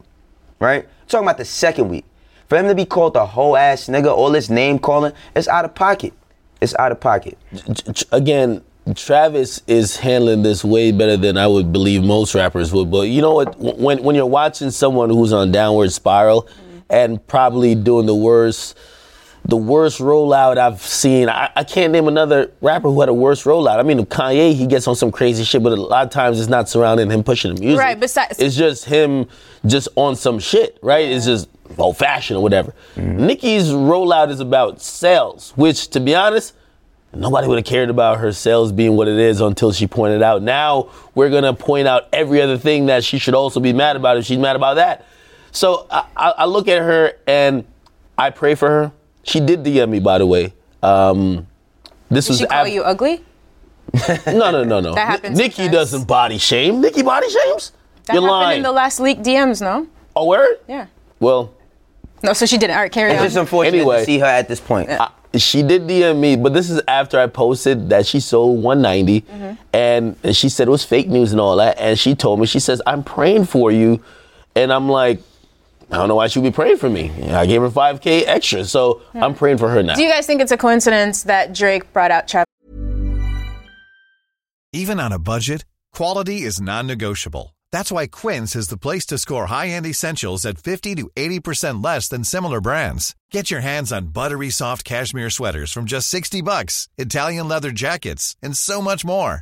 [0.59, 0.83] right?
[0.85, 2.05] We're talking about the second week.
[2.47, 5.63] For him to be called the whole ass nigga, all this name calling, it's out
[5.63, 6.13] of pocket.
[6.59, 7.37] It's out of pocket.
[8.11, 8.61] Again,
[8.95, 12.91] Travis is handling this way better than I would believe most rappers would.
[12.91, 13.57] But you know what?
[13.59, 16.47] When when you're watching someone who's on downward spiral
[16.89, 18.77] and probably doing the worst,
[19.45, 21.27] the worst rollout I've seen.
[21.27, 23.80] I, I can't name another rapper who had a worse rollout.
[23.80, 26.49] I mean, Kanye, he gets on some crazy shit, but a lot of times it's
[26.49, 27.80] not surrounding him pushing the music.
[27.80, 29.27] Right, besides- it's just him
[29.65, 31.06] just on some shit, right?
[31.10, 32.73] It's just old fashioned or whatever.
[32.95, 33.25] Mm-hmm.
[33.25, 36.54] Nicki's rollout is about sales, which, to be honest,
[37.13, 40.41] nobody would have cared about her sales being what it is until she pointed out.
[40.41, 44.17] Now we're gonna point out every other thing that she should also be mad about
[44.17, 45.06] if she's mad about that.
[45.51, 47.65] So I, I look at her and
[48.17, 48.91] I pray for her.
[49.23, 50.53] She did DM me, by the way.
[50.81, 51.47] Um,
[52.10, 53.23] this Did was she call af- you ugly?
[54.27, 54.93] no, no, no, no.
[54.95, 55.71] That happens Nicki sometimes.
[55.73, 56.81] doesn't body shame.
[56.81, 57.71] Nicki body shames.
[58.05, 58.57] That You're happened lying.
[58.57, 59.88] in the last leaked DMs, no?
[60.15, 60.57] oh, where?
[60.67, 60.88] Yeah.
[61.19, 61.53] Well,
[62.23, 62.75] No, so she didn't.
[62.75, 63.25] All right, carry It's on.
[63.27, 63.99] just unfortunate Anyway.
[63.99, 64.89] to see her at this point.
[64.89, 69.21] I- she did DM me, but this is after I posted that she sold 190,
[69.21, 69.53] Mm-hmm.
[69.71, 71.79] and, and she said it was fake news and all that.
[71.79, 74.03] And she told me, she says, "I'm praying for you,"
[74.57, 75.21] and I'm like,
[75.91, 77.12] I don't know why she would be praying for me.
[77.32, 79.95] I gave her 5k extra, so I'm praying for her now.
[79.95, 82.45] Do you guys think it's a coincidence that Drake brought out Travis?
[84.71, 87.58] Even on a budget, quality is non-negotiable.
[87.73, 92.08] That's why Quince is the place to score high-end essentials at 50 to 80% less
[92.08, 93.13] than similar brands.
[93.32, 98.38] Get your hands on buttery soft cashmere sweaters from just 60 bucks, Italian leather jackets,
[98.41, 99.41] and so much more.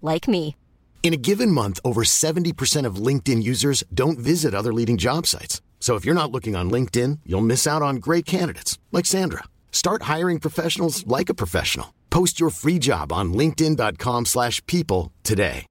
[0.00, 0.54] like me.
[1.02, 5.60] In a given month, over 70% of LinkedIn users don't visit other leading job sites.
[5.80, 9.44] So if you're not looking on LinkedIn, you'll miss out on great candidates like Sandra.
[9.72, 11.94] Start hiring professionals like a professional.
[12.10, 15.66] Post your free job on linkedin.com/people slash people today.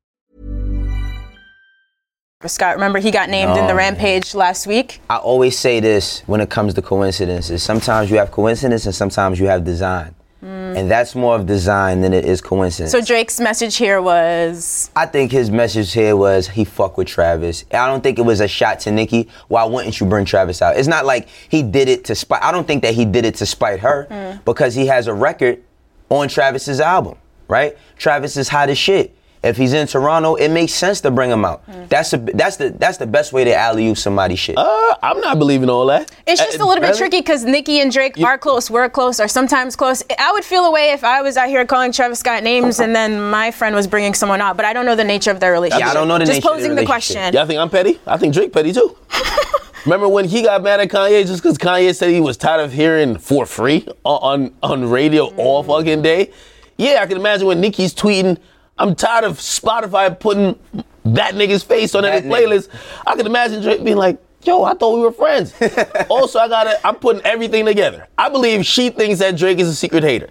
[2.47, 5.01] Scott, remember he got named in the Rampage last week?
[5.09, 7.61] I always say this when it comes to coincidences.
[7.61, 10.15] Sometimes you have coincidence and sometimes you have design.
[10.41, 12.91] And that's more of design than it is coincidence.
[12.91, 17.65] So Drake's message here was I think his message here was he fuck with Travis.
[17.71, 19.27] I don't think it was a shot to Nicki.
[19.47, 20.77] Why wouldn't you bring Travis out?
[20.77, 22.41] It's not like he did it to spite.
[22.41, 24.43] I don't think that he did it to spite her mm.
[24.45, 25.61] because he has a record
[26.09, 27.77] on Travis's album, right?
[27.97, 29.15] Travis is hot as shit.
[29.41, 31.63] If he's in Toronto, it makes sense to bring him out.
[31.87, 34.57] That's the that's the that's the best way to alley oop somebody shit.
[34.57, 36.11] Uh, I'm not believing all that.
[36.27, 39.17] It's just Uh, a little bit tricky because Nicki and Drake are close, were close,
[39.21, 40.03] or sometimes close.
[40.19, 42.93] I would feel a way if I was out here calling Travis Scott names and
[42.93, 45.53] then my friend was bringing someone out, but I don't know the nature of their
[45.53, 45.85] relationship.
[45.85, 47.33] Yeah, I don't know the just nature of posing the the question.
[47.33, 47.97] Y'all think I'm petty?
[48.05, 48.97] I think Drake petty too.
[49.85, 52.73] Remember when he got mad at Kanye just because Kanye said he was tired of
[52.73, 56.31] hearing for free on on, on radio all fucking day?
[56.77, 58.37] Yeah, I can imagine when Nicki's tweeting,
[58.79, 60.57] I'm tired of Spotify putting
[61.05, 62.47] that nigga's face on every That nigga.
[62.47, 62.69] playlist.
[63.05, 65.53] I can imagine Drake being like, yo, I thought we were friends.
[66.09, 68.07] also, I gotta, I'm putting everything together.
[68.17, 70.29] I believe she thinks that Drake is a secret hater.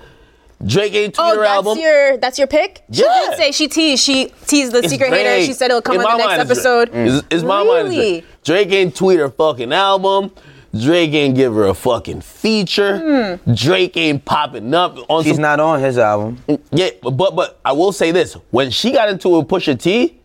[0.66, 1.78] Drake ain't tweeted Oh, her that's album.
[1.78, 2.82] your that's your pick.
[2.90, 3.26] She Yeah.
[3.30, 4.02] did say she teased.
[4.02, 5.22] She teased the It's secret hater.
[5.36, 5.46] Drake.
[5.46, 6.88] She said it'll come In on the next mind, it's Drake.
[6.88, 6.90] episode.
[6.94, 7.88] It's, it's my mind.
[7.88, 8.10] It's Really?
[8.20, 8.24] Drake.
[8.44, 10.32] Drake ain't tweet her fucking album.
[10.78, 13.38] Drake ain't give her a fucking feature.
[13.44, 13.52] Hmm.
[13.54, 15.42] Drake ain't popping up on She's some.
[15.42, 16.42] not on his album.
[16.70, 19.80] Yeah, but, but but I will say this: when she got into a with Pusha
[19.80, 20.20] T,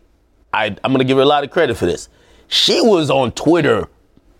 [0.52, 2.08] I I'm gonna give her a lot of credit for this.
[2.48, 3.88] She was on Twitter.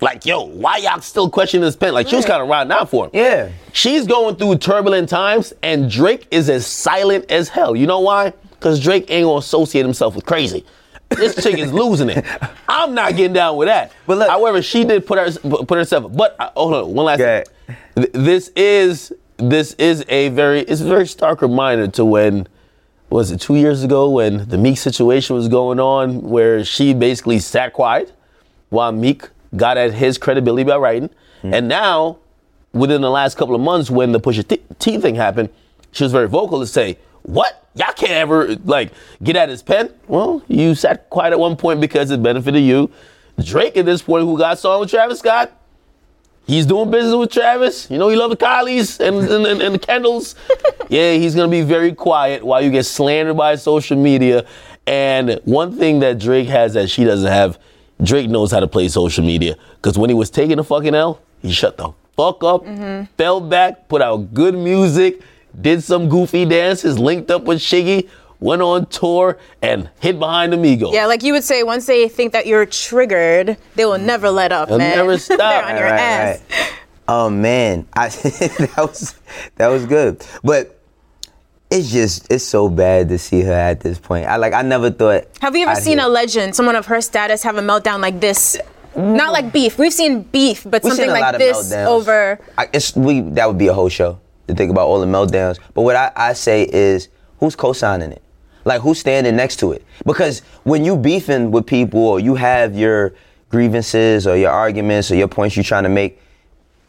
[0.01, 1.95] Like, yo, why y'all still questioning this pen?
[1.95, 3.11] Like, she was kind of riding out for him.
[3.15, 3.49] Yeah.
[3.73, 7.75] She's going through turbulent times, and Drake is as silent as hell.
[7.75, 8.35] You know why?
[8.51, 10.67] Because Drake ain't gonna associate himself with crazy.
[11.11, 12.25] This chick is losing it.
[12.69, 13.93] I'm not getting down with that.
[14.07, 15.31] But look- however, she did put her
[15.65, 16.13] put herself.
[16.15, 17.19] But uh, hold on, one last.
[17.95, 18.07] Thing.
[18.13, 22.47] This is this is a very it's a very stark reminder to when
[23.11, 27.39] was it two years ago when the Meek situation was going on, where she basically
[27.39, 28.13] sat quiet
[28.71, 31.11] while Meek got at his credibility by writing,
[31.45, 32.19] and now
[32.73, 35.49] within the last couple of months when the Pusha T, T thing happened,
[35.93, 37.69] she was very vocal to say, "What?
[37.75, 41.81] Y'all can't ever like get at his pen." Well, you sat quiet at one point
[41.81, 42.91] because it benefited you.
[43.43, 45.53] Drake at this point, who got song with Travis Scott,
[46.47, 47.91] he's doing business with Travis.
[47.91, 50.37] You know, he love the Kylies and, and, and, and the Kendalls.
[50.89, 54.47] yeah, he's gonna be very quiet while you get slandered by social media.
[54.87, 57.59] And one thing that Drake has that she doesn't have,
[58.03, 59.57] Drake knows how to play social media.
[59.77, 63.05] Because when he was taking the fucking L, he shut the fuck up, mm-hmm.
[63.17, 65.21] fell back, put out good music,
[65.61, 68.09] did some goofy dances, linked up with Shiggy,
[68.41, 70.93] went on tour, and hit behind the Migos.
[70.93, 74.53] Yeah, like you would say, once they think that you're triggered, they will never let
[74.53, 74.97] up, They'll man.
[74.97, 75.39] never stop.
[75.39, 76.43] They're on your Right, ass.
[76.51, 76.73] right.
[77.07, 79.15] Oh man, I that was
[79.57, 80.81] that was good, but
[81.71, 84.27] it's just it's so bad to see her at this point.
[84.27, 85.25] I like I never thought.
[85.41, 88.01] Have you ever I'd seen hear- a legend, someone of her status, have a meltdown
[88.01, 88.57] like this?
[88.97, 89.77] Not like beef.
[89.77, 91.87] We've seen beef, but We've something seen a lot like of this meltdowns.
[91.87, 92.41] over.
[92.57, 95.59] I, it's we that would be a whole show to think about all the meltdowns.
[95.75, 97.09] But what I, I say is,
[97.41, 98.23] who's co-signing it?
[98.65, 99.85] Like who's standing next to it?
[100.07, 103.15] Because when you beefing with people or you have your
[103.51, 106.21] grievances or your arguments or your points you're trying to make,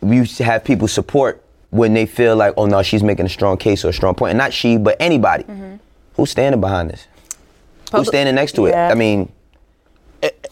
[0.02, 3.84] you have people support when they feel like, oh no, she's making a strong case
[3.84, 4.32] or a strong point.
[4.32, 5.44] And not she, but anybody.
[5.44, 5.76] Mm-hmm.
[6.15, 7.08] Who's standing behind this?
[7.91, 8.88] Who's standing next to Yeah.
[8.88, 8.91] it?
[8.91, 9.32] I mean,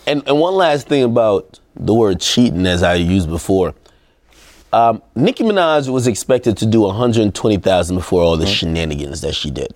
[0.06, 3.74] and, and one last thing about the word cheating, as I used before.
[4.74, 9.76] Um, Nicki Minaj was expected to do 120,000 before all the shenanigans that she did.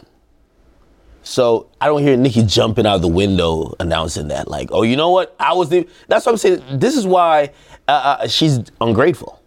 [1.21, 5.11] So I don't hear Nicki jumping out the window announcing that, like, oh, you know
[5.11, 5.35] what?
[5.39, 5.87] I was the.
[6.07, 6.63] That's what I'm saying.
[6.79, 7.51] This is why
[7.87, 9.39] uh, uh, she's ungrateful.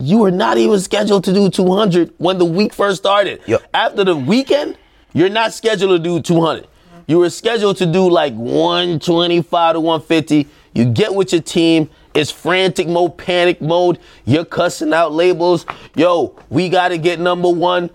[0.00, 3.40] You were not even scheduled to do 200 when the week first started.
[3.46, 3.62] Yep.
[3.72, 4.76] After the weekend,
[5.14, 6.66] you're not scheduled to do 200.
[7.06, 10.48] You were scheduled to do like 125 to 150.
[10.74, 11.88] You get with your team.
[12.14, 13.98] It's frantic mode, panic mode.
[14.24, 15.66] You're cussing out labels.
[15.96, 17.90] Yo, we got to get number one.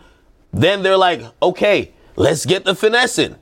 [0.52, 3.36] Then they're like, okay, let's get the finessing.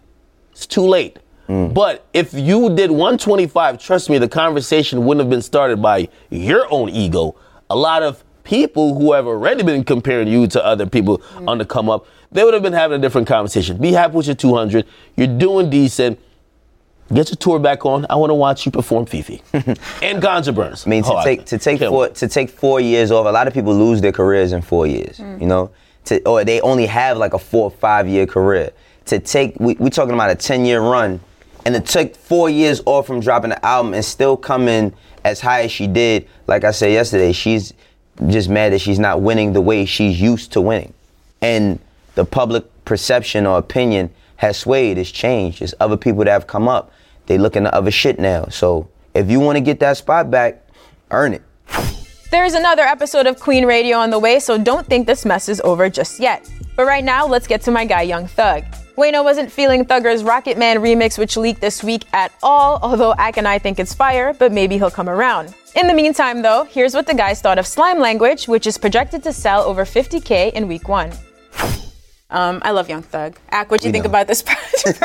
[0.52, 1.18] It's too late.
[1.48, 1.74] Mm.
[1.74, 6.72] But if you did 125, trust me, the conversation wouldn't have been started by your
[6.72, 7.36] own ego.
[7.70, 11.48] A lot of people who have already been comparing you to other people mm.
[11.48, 13.78] on the come up, they would have been having a different conversation.
[13.78, 14.86] Be happy with your 200.
[15.16, 16.20] You're doing decent.
[17.14, 18.06] Get your tour back on.
[18.10, 20.86] I want to watch you perform Fifi and Ganja Burns.
[20.86, 22.16] I mean, to Oh, take to take four wait.
[22.16, 23.26] to take four years off.
[23.26, 25.18] A lot of people lose their careers in four years.
[25.18, 25.40] Mm.
[25.42, 25.70] You know,
[26.06, 28.72] to, or they only have like a four or five year career.
[29.06, 31.22] To take, we we talking about a ten year run,
[31.66, 34.94] and to take four years off from dropping the album and still come in
[35.24, 36.28] as high as she did.
[36.46, 37.74] Like I said yesterday, she's
[38.28, 40.94] just mad that she's not winning the way she's used to winning,
[41.42, 41.80] and
[42.16, 44.98] the public perception or opinion has swayed.
[44.98, 45.62] It's changed.
[45.62, 46.92] There's other people that have come up.
[47.28, 48.46] They looking at other shit now.
[48.46, 50.66] So if you want to get that spot back,
[51.12, 51.44] earn it.
[52.32, 55.62] There's another episode of Queen Radio on the way, so don't think this mess is
[55.62, 56.50] over just yet.
[56.76, 58.64] But right now, let's get to my guy, Young Thug.
[58.98, 63.38] Wayno wasn't feeling Thugger's Rocket Man remix, which leaked this week at all, although Ack
[63.38, 65.54] and I think it's fire, but maybe he'll come around.
[65.76, 69.24] In the meantime, though, here's what the guys thought of Slime Language, which is projected
[69.24, 71.12] to sell over 50k in week one.
[72.30, 73.38] Um, I love Young Thug.
[73.50, 74.10] Ack, what do you We think know.
[74.10, 75.00] about this project?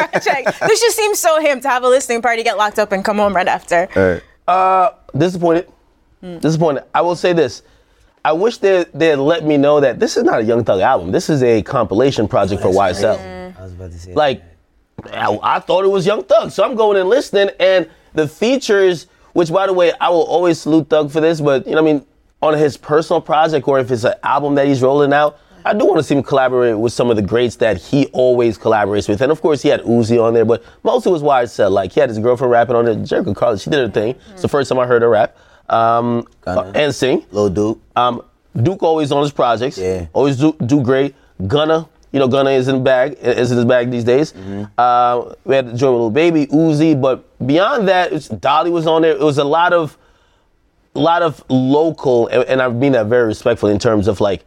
[0.61, 3.19] this just seems so him to have a listening party, get locked up, and come
[3.19, 4.23] home right after.
[4.49, 5.69] Uh, disappointed.
[6.41, 6.85] Disappointed.
[6.95, 7.63] I will say this.
[8.25, 10.81] I wish they they had let me know that this is not a Young Thug
[10.81, 11.11] album.
[11.11, 13.19] This is a compilation project for YSL.
[13.59, 14.15] I was about to say.
[14.15, 14.43] Like,
[15.13, 19.07] I, I thought it was Young Thug, so I'm going and listening, and the features,
[19.33, 21.91] which by the way, I will always salute Thug for this, but you know, what
[21.91, 22.07] I mean,
[22.41, 25.87] on his personal project or if it's an album that he's rolling out, I do
[25.87, 29.21] want to see him collaborate with some of the greats that he always collaborates with,
[29.21, 31.71] and of course he had Uzi on there, but mostly was YSL.
[31.71, 33.63] Like he had his girlfriend rapping on it, Jerrika Karlae.
[33.63, 34.17] She did her thing.
[34.33, 35.37] It's the first time I heard her rap
[35.69, 36.73] um, Gunna.
[36.75, 37.25] and sing.
[37.31, 37.81] Lil Duke.
[37.97, 38.23] Um,
[38.63, 39.79] Duke always on his projects.
[39.79, 40.07] Yeah.
[40.13, 41.15] Always do, do great.
[41.47, 44.35] Gunna, you know, Gunna is in the bag, is in his bag these days.
[44.77, 48.87] Uh, we had to join with Lil Baby, Uzi, but beyond that, it's, Dolly was
[48.87, 49.13] on there.
[49.13, 49.97] It was a lot of,
[50.95, 54.45] a lot of local, and, and I mean that very respectfully in terms of like,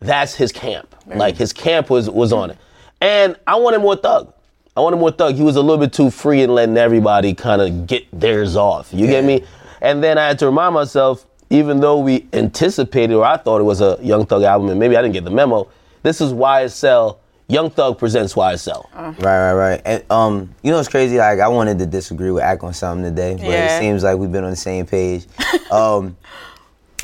[0.00, 0.94] that's his camp.
[1.06, 2.58] Like his camp was was on it,
[3.00, 4.32] and I wanted more Thug.
[4.76, 5.34] I wanted more Thug.
[5.34, 8.88] He was a little bit too free and letting everybody kind of get theirs off.
[8.92, 9.44] You get me?
[9.80, 13.64] And then I had to remind myself, even though we anticipated or I thought it
[13.64, 15.68] was a Young Thug album, and maybe I didn't get the memo.
[16.02, 17.18] This is YSL.
[17.46, 18.86] Young Thug presents YSL.
[18.94, 19.82] Right, right, right.
[19.84, 21.18] And um, you know what's crazy?
[21.18, 23.76] Like I wanted to disagree with Ack on something today, but Yeah.
[23.76, 25.26] it seems like we've been on the same page.
[25.70, 26.16] um,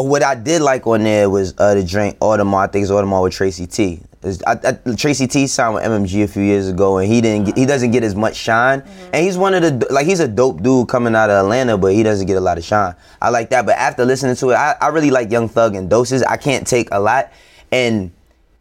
[0.02, 2.64] what I did like on there was uh, the drink Audemars.
[2.64, 4.00] I think it's Audemars with Tracy T.
[4.22, 7.46] It's- I, I, Tracy T signed with MMG a few years ago, and he didn't.
[7.46, 8.82] Get, he doesn't get as much shine.
[9.12, 11.92] And he's one of the like he's a dope dude coming out of Atlanta, but
[11.94, 12.94] he doesn't get a lot of shine.
[13.22, 13.64] I like that.
[13.66, 16.22] But after listening to it, I, I really like Young Thug and doses.
[16.22, 17.32] I can't take a lot,
[17.72, 18.10] and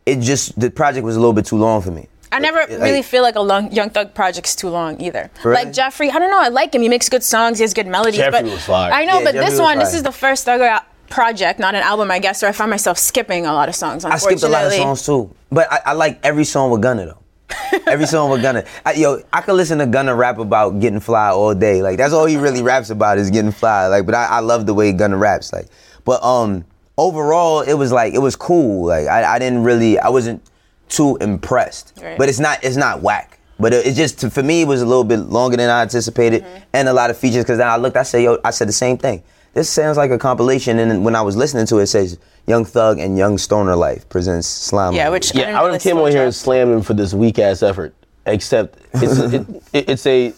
[0.05, 2.07] it just the project was a little bit too long for me.
[2.31, 5.31] I never Like- really feel like a long, Young Thug project's too long either.
[5.43, 5.65] Really?
[5.65, 6.39] Like Jeffrey, I don't know.
[6.39, 6.83] I like him.
[6.83, 7.57] He makes good songs.
[7.57, 8.17] He has good melodies.
[8.17, 8.93] Jeffrey but was fire.
[8.93, 11.59] I know, Yeah, but Jeffrey this was one, this is the first Thug out project,
[11.59, 12.43] not an album, I guess.
[12.43, 14.05] Or I find myself skipping a lot of songs.
[14.05, 17.05] I skipped a lot of songs too, but I, I like every song with Gunna
[17.05, 17.19] though.
[17.87, 18.63] every song with Gunna.
[18.85, 21.81] I, yo, I could listen to Gunna rap about getting fly all day.
[21.81, 23.87] Like that's all he really raps about is getting fly.
[23.87, 25.51] Like, but I, I love the way Gunna raps.
[25.51, 25.67] Like,
[26.05, 26.65] but um,
[26.97, 28.87] overall, it was like it was cool.
[28.87, 30.43] Like I, I didn't really, I wasn't
[30.89, 31.93] too impressed.
[32.01, 32.17] Right.
[32.17, 33.39] But it's not, it's not whack.
[33.59, 36.45] But it, it just for me, it was a little bit longer than I anticipated,
[36.73, 37.43] and a lot of features.
[37.43, 39.23] Because then I looked, I said, yo, I said the same thing.
[39.53, 42.65] This sounds like a compilation, and when I was listening to it, it says Young
[42.65, 44.93] Thug and Young Stoner Life presents Slime.
[44.93, 46.93] Yeah, which Yeah, didn't I would have came slow on here and slammed him for
[46.93, 47.93] this weak ass effort.
[48.25, 50.33] Except it's it, it, it's a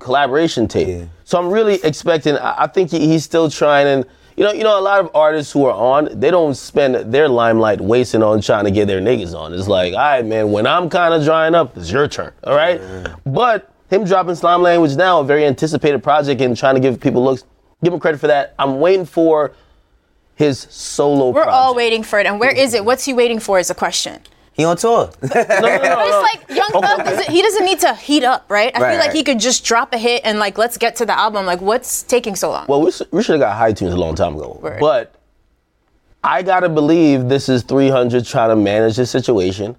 [0.00, 0.88] collaboration tape.
[0.88, 1.04] Yeah.
[1.24, 2.36] So I'm really expecting.
[2.36, 4.04] I, I think he, he's still trying and.
[4.36, 7.28] You know, you know, a lot of artists who are on, they don't spend their
[7.28, 9.54] limelight wasting on trying to get their niggas on.
[9.54, 12.56] It's like, all right, man, when I'm kind of drying up, it's your turn, all
[12.56, 12.80] right?
[13.24, 17.22] But him dropping Slime Language now, a very anticipated project, and trying to give people
[17.22, 17.44] looks,
[17.82, 18.54] give him credit for that.
[18.58, 19.52] I'm waiting for
[20.34, 21.26] his solo.
[21.30, 21.54] We're project.
[21.54, 22.26] all waiting for it.
[22.26, 22.84] And where is it?
[22.84, 24.20] What's he waiting for is a question.
[24.52, 25.10] He on tour.
[25.22, 26.04] No, no, no, no.
[26.06, 28.70] it's like Young Thug, doesn't, he doesn't need to heat up, right?
[28.76, 29.16] I Right, feel like right.
[29.16, 31.44] he could just drop a hit and like let's get to the album.
[31.44, 32.66] Like what's taking so long?
[32.68, 34.58] Well, we, we should have got high tunes a long time ago.
[34.62, 34.78] Word.
[34.78, 35.14] But
[36.22, 39.74] I gotta believe this is 300 trying to manage the situation.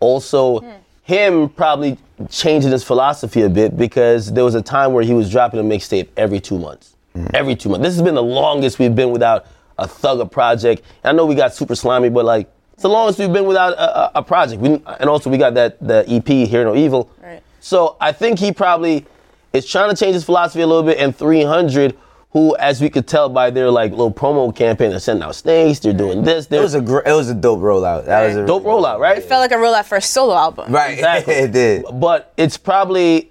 [0.00, 0.70] Also, hmm.
[1.02, 1.96] him probably
[2.28, 5.62] changing his philosophy a bit because there was a time where he was dropping a
[5.64, 6.94] mixtape every two months.
[7.34, 7.82] Every two months.
[7.84, 9.46] This has been the longest we've been without
[9.78, 10.82] a Thugger project.
[11.02, 13.72] And I know we got Super Slimey, but like it's the longest we've been without
[13.74, 14.60] a, a, a project.
[14.62, 14.70] We,
[15.00, 17.10] and also we got that the EP Hear No Evil.
[17.22, 17.42] Right.
[17.60, 19.06] So I think he probably
[19.52, 20.98] is trying to change his philosophy a little bit.
[20.98, 21.96] And 300,
[22.32, 25.80] who, as we could tell by their like little promo campaign, they're sending out snakes,
[25.80, 28.04] they're doing this, it they're was a gr- it was a dope rollout.
[28.06, 29.18] That was a dope rollout, right?
[29.18, 30.72] It felt like a rollout for a solo album.
[30.72, 31.34] Right, Exactly.
[31.34, 31.84] it did.
[31.94, 33.29] But it's probably, i-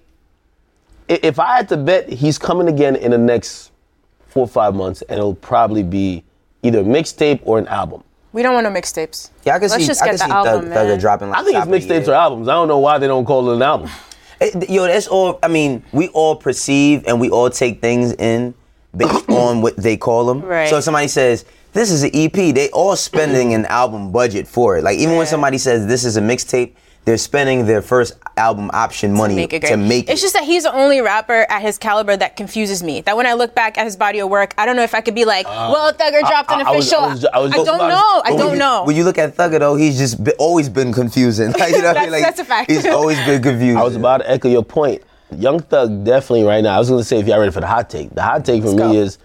[1.10, 3.72] if I had to bet, he's coming again in the next
[4.28, 6.24] four or five months, and it'll probably be
[6.64, 8.04] either a mixtape or an album.
[8.32, 9.32] We don't want no mixtapes.
[9.44, 9.88] Yeah, I can Let's see.
[9.88, 11.00] just I get can the see album, Thug, Thugger man.
[11.00, 11.30] dropping.
[11.30, 12.12] Like I think it's top of the mixtapes year.
[12.12, 12.48] or albums.
[12.48, 13.90] I don't know why they don't call it an album.
[14.40, 15.40] It- yo, that's all.
[15.42, 18.54] I mean, we all perceive and we all take things in
[18.96, 20.42] based on what they call them.
[20.42, 20.70] Right.
[20.70, 21.44] So if somebody says
[21.74, 24.84] this is an EP, they all spending an album budget for it.
[24.84, 26.74] Like even when somebody says this is a mixtape,
[27.10, 29.80] they're spending their first album option money to Make it to great.
[29.80, 30.26] make It's it.
[30.26, 33.02] just that he's the only rapper at his caliber that confuses me.
[33.02, 35.02] That when I look back at his body of work, I don't know if I
[35.02, 37.04] could be like, well, Thugger dropped an Uh, I- I was- official.
[37.04, 38.22] I was- I was just don't about to- know.
[38.26, 38.84] I don't you- know.
[38.84, 41.52] When you look at Thugger though, he's just be, always been confusing.
[41.60, 42.12] Like, you know what I mean?
[42.12, 42.70] That's- Like, that's a fact.
[42.70, 43.78] He's always been confusing.
[43.78, 45.02] I was about to echo your point.
[45.36, 46.76] Young Thug definitely right now.
[46.76, 48.14] I was gonna say if y'all ready for the hot take.
[48.14, 49.00] The hot take for Let's me go.
[49.02, 49.18] is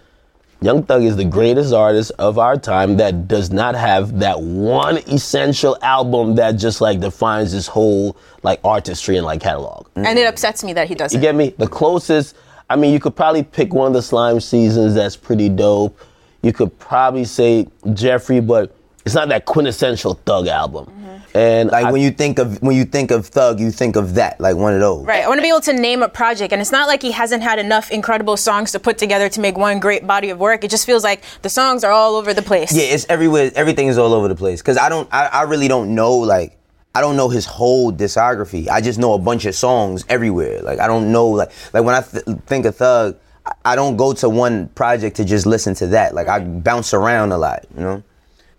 [0.60, 4.98] Young Thug is the greatest artist of our time that does not have that one
[5.08, 9.86] essential album that just like defines his whole like artistry and like catalog.
[9.96, 11.18] and it upsets me that he doesn't.
[11.18, 11.50] You get me?
[11.58, 12.36] The closest,
[12.70, 15.98] I mean, you could probably pick one of the slime seasons that's pretty dope.
[16.42, 18.74] You could probably say Jeffrey, but
[19.04, 20.90] it's not that quintessential Thug album.
[21.34, 24.14] And Like I- when you think of when you think of Thug, you think of
[24.14, 25.04] that, like one of those.
[25.04, 25.24] Right.
[25.24, 27.42] I want to be able to name a project, and it's not like he hasn't
[27.42, 30.62] had enough incredible songs to put together to make one great body of work.
[30.62, 32.72] It just feels like the songs are all over the place.
[32.72, 33.50] Yeah, it's everywhere.
[33.56, 34.62] Everything is all over the place.
[34.62, 36.56] Cause I don't, I, I really don't know like.
[36.96, 38.68] I don't know his whole discography.
[38.68, 40.62] I just know a bunch of songs everywhere.
[40.62, 43.96] Like I don't know like like when I th- think of Thug, I- I don't
[43.96, 46.14] go to one project to just listen to that.
[46.14, 48.02] Like I bounce around a lot, you know.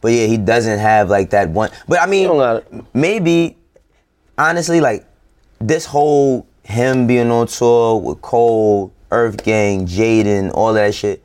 [0.06, 1.72] But yeah, he doesn't have like that one.
[1.88, 2.86] But I mean, don't got it.
[2.94, 3.58] maybe
[4.38, 5.04] honestly, like
[5.58, 11.24] this whole him being on tour with Cole, Earth Gang, Jaden, all that shit.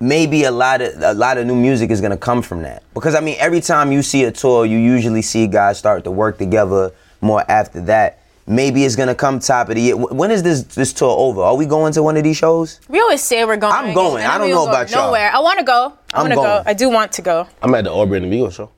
[0.00, 3.14] Maybe a lot of a lot of new music is gonna come from that because
[3.14, 6.38] I mean every time you see a tour, you usually see guys start to work
[6.38, 6.90] together
[7.20, 8.21] more after that.
[8.46, 9.96] Maybe it's gonna come top of the year.
[9.96, 11.42] When is this this tour over?
[11.42, 12.80] Are we going to one of these shows?
[12.88, 13.72] We always say we're going.
[13.72, 14.24] I'm going.
[14.24, 15.06] I don't know go about y'all.
[15.06, 15.30] Nowhere.
[15.32, 15.92] I want to go.
[16.12, 16.42] I I'm want to go.
[16.42, 16.62] going.
[16.66, 17.46] I do want to go.
[17.62, 18.70] I'm at the Aubrey and Amigo show.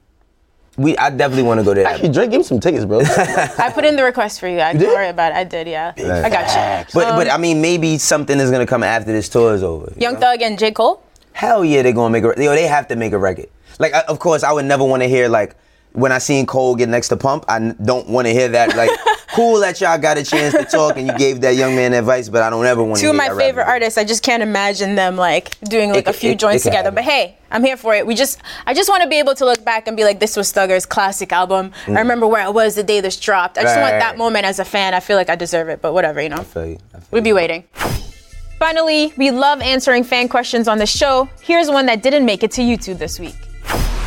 [0.76, 1.86] We I definitely want to go there.
[1.86, 3.00] Actually, Drake, give me some tickets, bro.
[3.06, 4.60] I put in the request for you.
[4.60, 5.36] I don't worry about it.
[5.36, 5.66] I did.
[5.68, 5.92] Yeah.
[5.96, 6.92] I got you.
[6.92, 9.86] but but I mean maybe something is gonna come after this tour is over.
[9.94, 10.20] you Young know?
[10.20, 11.02] Thug and J Cole.
[11.32, 12.34] Hell yeah, they're gonna make a.
[12.42, 13.46] Yo, they have to make a record.
[13.78, 15.56] Like, I, of course, I would never want to hear like
[15.92, 17.44] when I seen Cole get next to Pump.
[17.48, 18.76] I n- don't want to hear that.
[18.76, 18.90] Like,
[19.34, 22.28] cool that y'all got a chance to talk and you gave that young man advice,
[22.28, 23.02] but I don't ever want to.
[23.04, 23.98] Two of my favorite artists.
[23.98, 26.90] I just can't imagine them like doing like It a few it- joints it together.
[26.90, 28.06] But hey, I'm here for it.
[28.06, 30.36] We just, I just want to be able to look back and be like, this
[30.36, 31.72] was Thugger's classic album.
[31.86, 33.58] I remember where I was the day this dropped.
[33.58, 33.92] I just want Mm.
[33.92, 33.98] Right.
[34.00, 34.94] that moment as a fan.
[34.94, 35.80] I feel like I deserve it.
[35.82, 36.36] But whatever, you know.
[36.38, 36.78] I feel you.
[36.94, 37.64] I feel We'd be waiting.
[38.58, 41.28] Finally, we love answering fan questions on the show.
[41.42, 43.34] Here's one that didn't make it to YouTube this week.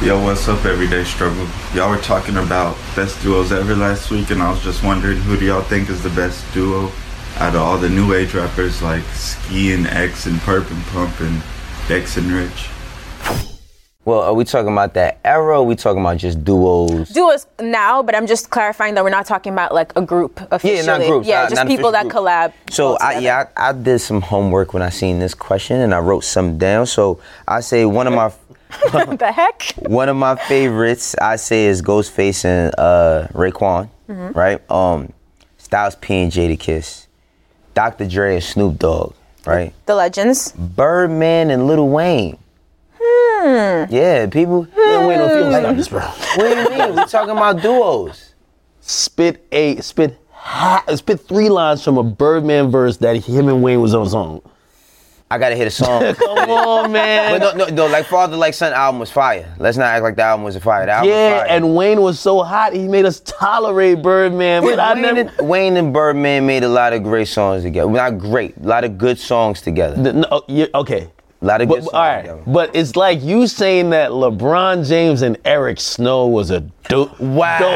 [0.02, 1.48] Yo, what's up, Everyday Struggle?
[1.74, 5.36] Y'all were talking about best duos ever last week, and I was just wondering who
[5.38, 6.92] do y'all think is the best duo
[7.38, 11.20] out of all the new age rappers like Ski and X and Purp and Pump
[11.20, 11.42] and
[11.88, 12.70] Dex and Rich?
[14.06, 15.44] Well, are we talking about that era?
[15.44, 17.10] Or are we talking about just duos?
[17.10, 20.76] Duos now, but I'm just clarifying that we're not talking about like a group officially.
[20.78, 21.28] Yeah, not groups.
[21.28, 22.54] Yeah, not- just not people that official collab.
[22.70, 26.00] So I, yeah, I, I did some homework when I seen this question and I
[26.00, 26.86] wrote some down.
[26.86, 28.47] So I say one of my What
[28.92, 29.74] the heck?
[29.88, 34.38] one of my favorites I say is Ghostface and uh, Raekwon, Mm-hmm.
[34.38, 34.72] right?
[34.72, 35.12] Um,
[35.58, 37.08] Styles P and Jadakiss,
[37.74, 38.08] Dr.
[38.08, 39.14] Dre and Snoop Dogg,
[39.46, 39.74] right?
[39.86, 40.54] The legends.
[40.54, 42.38] Birdman and Lil Wayne.
[43.02, 43.94] Hmm.
[43.94, 44.64] Yeah, people.
[44.76, 46.00] Man, wait, no feelings like this, bro.
[46.02, 46.96] What do you mean?
[46.96, 48.34] We talking about duos.
[48.82, 53.82] Spit a spit ha, spit three lines from a Birdman verse that him and Wayne
[53.82, 54.42] was on song.
[55.30, 56.02] I gotta hit a song.
[56.16, 57.38] Come on, man.
[57.40, 59.54] But no, no, no, like Father Like Son album was fire.
[59.60, 60.86] Let's not act like the album was a fire.
[60.86, 61.48] The album yeah, fire.
[61.50, 64.64] and Wayne was so hot, he made us tolerate Birdman.
[64.64, 65.20] But I Wayne, never.
[65.38, 67.92] and, Wayne and Birdman made a lot of great songs together.
[67.92, 70.02] Not great, a lot of good songs together.
[70.02, 71.10] The- no, yeah, okay.
[71.42, 72.42] A lot of But, good songs all right, together.
[72.48, 77.20] but it's like you saying that LeBron James and Eric Snow was a dope.
[77.20, 77.60] Wow.
[77.60, 77.70] dope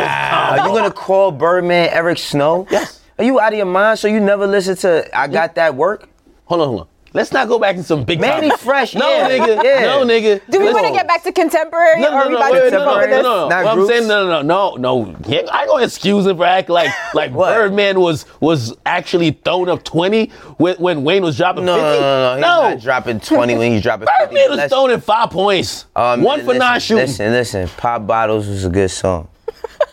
[0.61, 2.65] Are you gonna call Birdman Eric Snow?
[2.71, 3.01] Yes.
[3.19, 3.99] Are you out of your mind?
[3.99, 6.07] So you never listen to I Got That Work?
[6.45, 6.87] Hold on, hold on.
[7.13, 8.21] Let's not go back in some big.
[8.21, 8.63] Manny topics.
[8.63, 9.63] Fresh, No, yeah, nigga.
[9.63, 9.81] yeah.
[9.81, 10.39] No, nigga.
[10.49, 12.59] Do we want to get back to contemporary, No, or no, no, wait, to wait,
[12.67, 13.49] skip no, no, no, no, no.
[13.49, 15.15] Not What I'm saying, no, no, no, no, no.
[15.27, 19.83] Yeah, I gonna excuse him for acting like like Birdman was was actually throwing up
[19.83, 21.99] 20 when, when Wayne was dropping No, 50.
[21.99, 22.63] no, no, no.
[22.69, 24.23] He's not dropping 20 when he's dropping 50.
[24.25, 25.85] Birdman was Let's- throwing in five points.
[25.95, 27.05] Um, One for listen, not shooting.
[27.07, 27.67] Listen, listen.
[27.75, 29.27] Pop Bottles was a good song.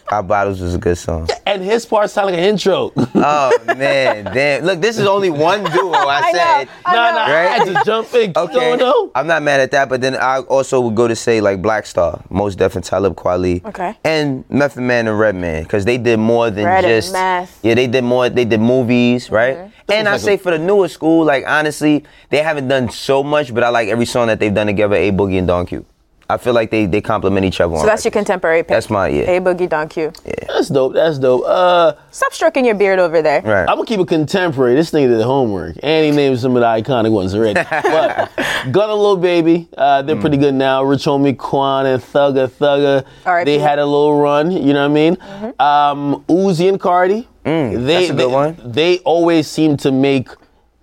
[0.06, 1.28] Pop Bottles was a good song.
[1.46, 2.92] And his part sounded like an intro.
[3.14, 4.64] Oh man, damn!
[4.64, 5.92] Look, this is only one duo.
[5.92, 6.68] I, I know, said.
[6.86, 7.16] I nah, know.
[7.16, 7.50] nah, I Right?
[7.50, 8.32] had to jump in.
[8.34, 9.12] Okay, No, no.
[9.14, 11.84] I'm not mad at that, but then I also would go to say like Black
[11.84, 13.96] Star, Mos Def and Talib Kweli, Okay.
[14.04, 17.58] and Method Man and Redman, because they did more than Red just Meth.
[17.62, 18.30] yeah, they did more.
[18.30, 19.34] They did movies, mm-hmm.
[19.34, 19.70] right?
[19.90, 23.22] And I like say a- for the newer school, like honestly, they haven't done so
[23.22, 24.96] much, but I like every song that they've done together.
[24.96, 25.84] A Boogie and Don Q.
[26.30, 27.76] I feel like they they complement each other.
[27.78, 28.68] So that's your contemporary pick.
[28.68, 29.30] That's my- yeah.
[29.30, 30.12] A Boogie Don Q.
[30.26, 30.34] Yeah.
[30.48, 30.92] That's dope.
[30.94, 31.42] That's dope.
[31.46, 33.40] Uh, Stop stroking your beard over there.
[33.42, 33.62] right.
[33.68, 34.74] I'm gonna keep it contemporary.
[34.74, 37.54] This nigga did the homework, and he named some of the iconic ones already.
[37.70, 38.30] but
[38.70, 40.82] Gunna Lil Baby, uh, they're pretty good now.
[40.84, 43.50] Rich Homie Quan and Thugger Thugger, R.I.P.
[43.50, 44.50] they had a little run.
[44.50, 45.16] You know what I mean?
[45.58, 48.56] Um, Uzi and Cardi, they, Mm, that's a good they, one.
[48.64, 50.28] they always seem to make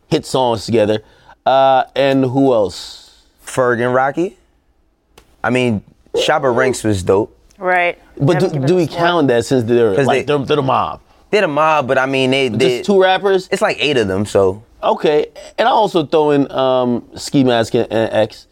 [0.10, 1.04] hit songs together.
[1.46, 3.22] Uh, and who else?
[3.46, 4.38] Ferg and Rocky.
[5.46, 5.84] I mean,
[6.16, 7.38] Shabba Ranks was dope.
[7.60, 8.00] Right.
[8.20, 10.62] But do, do we us count that since they're like they- they, are they're the
[10.64, 11.02] mob?
[11.30, 13.48] They're the mob, but I mean, they, they Just two rappers.
[13.52, 15.28] It's like eight of them, so Okay,
[15.58, 18.48] and I also throw in um, Ski Mask and, and X.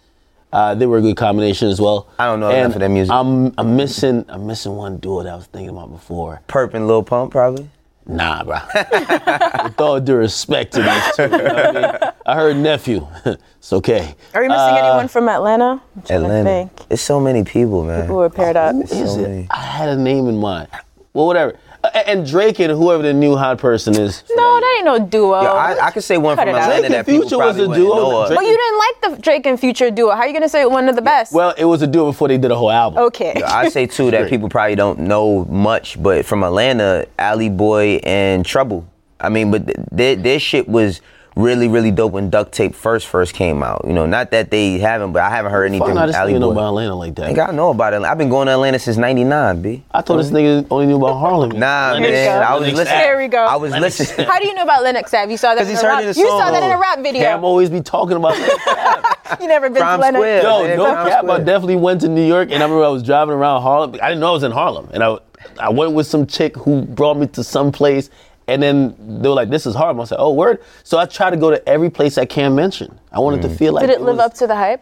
[0.51, 2.07] Uh, they were a good combination as well.
[2.19, 3.11] I don't know and enough of their music.
[3.11, 6.41] I'm, I'm missing I'm missing one duo that I was thinking about before.
[6.47, 7.69] Purp and Lil Pump probably.
[8.05, 8.57] Nah, bro.
[9.63, 12.12] With all due respect to these two, you know what I mean?
[12.26, 13.07] I heard nephew.
[13.26, 14.15] it's okay.
[14.34, 15.82] Are we missing uh, anyone from Atlanta?
[15.95, 16.43] I'm trying to Atlanta.
[16.43, 16.88] think.
[16.88, 18.01] There's so many people, man.
[18.03, 18.74] People were paired up?
[18.76, 19.21] Who is so it?
[19.24, 19.47] many.
[19.51, 20.69] I had a name in mind.
[21.13, 21.57] Well, whatever.
[21.84, 24.24] Uh, a- And Drake and whoever the new hot person is.
[24.32, 25.41] No, that ain't no duo.
[25.41, 26.55] Yo, I, I could say one Cut from.
[26.55, 27.95] Atlanta Drake that and people Future was a duo.
[27.95, 28.28] know of.
[28.30, 30.11] Drake- but you didn't like the Drake and Future duo.
[30.11, 31.34] How are you gonna say one of the best?
[31.34, 33.03] Well, it was a duo before they did a whole album.
[33.03, 33.34] okay.
[33.45, 38.45] I say two that people probably don't know much, but from Atlanta, Alley Boy and
[38.45, 38.88] Trouble.
[39.19, 41.01] I mean, but th- their their shit was
[41.36, 43.84] really really dope when Duct Tape first first came out.
[43.86, 46.17] You know, not that they haven't, but I haven't heard anything Fuck, I from just
[46.19, 47.31] Alley didn't know about Atlanta like that.
[47.36, 48.01] Nigga, I know about it.
[48.03, 49.84] I've been going to Atlanta since '99, b.
[49.91, 51.49] I thought this nigga only knew about Harlem.
[51.57, 52.86] Nah, Lenox- man, I was listening.
[52.86, 53.43] There we go.
[53.45, 54.27] I was listening.
[54.27, 55.31] How do you know about Lenox Ave?
[55.31, 56.03] You saw that 'Cause in a rap.
[56.03, 57.21] You saw that in a rap video.
[57.23, 59.38] Cam always be talking about that.
[59.41, 60.19] you never been Crime to Lenox.
[60.21, 60.43] Square.
[60.43, 61.25] Yo, man, no Crime cap.
[61.25, 63.95] I definitely went to New York, and I remember I was driving around Harlem.
[64.01, 65.17] I didn't know I was in Harlem, and I
[65.59, 68.09] I went with some chick who brought me to some place,
[68.47, 71.29] and then they were like, "This is Harlem." I said, "Oh, word." So I try
[71.29, 72.99] to go to every place I can mention.
[73.11, 73.49] I wanted Mm.
[73.49, 74.81] to feel like Did it live was up to the hype?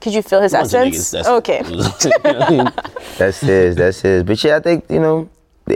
[0.00, 0.96] Could you feel his a bunch of essence?
[0.96, 1.62] niggas, that's- okay.
[3.18, 3.76] That's his.
[3.76, 4.22] That's his.
[4.24, 5.28] But yeah, I think you know.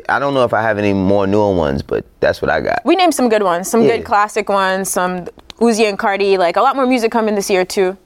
[0.09, 2.85] I don't know if I have any more newer ones, but that's what I got.
[2.85, 3.97] We named some good ones, some Yeah.
[3.99, 5.27] good classic ones, some
[5.61, 7.97] Uzi and Cardi, like a lot more music coming this year too.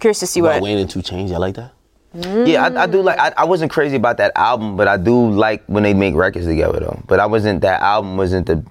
[0.00, 0.60] Curious to see what.
[0.60, 1.32] Wayne and 2 Chainz.
[1.32, 1.70] I like that.
[2.14, 3.18] Yeah, I, I do like.
[3.18, 6.46] I, I wasn't crazy about that album, but I do like when they make records
[6.46, 7.02] together, though.
[7.06, 7.60] But I wasn't.
[7.62, 8.64] That album wasn't the.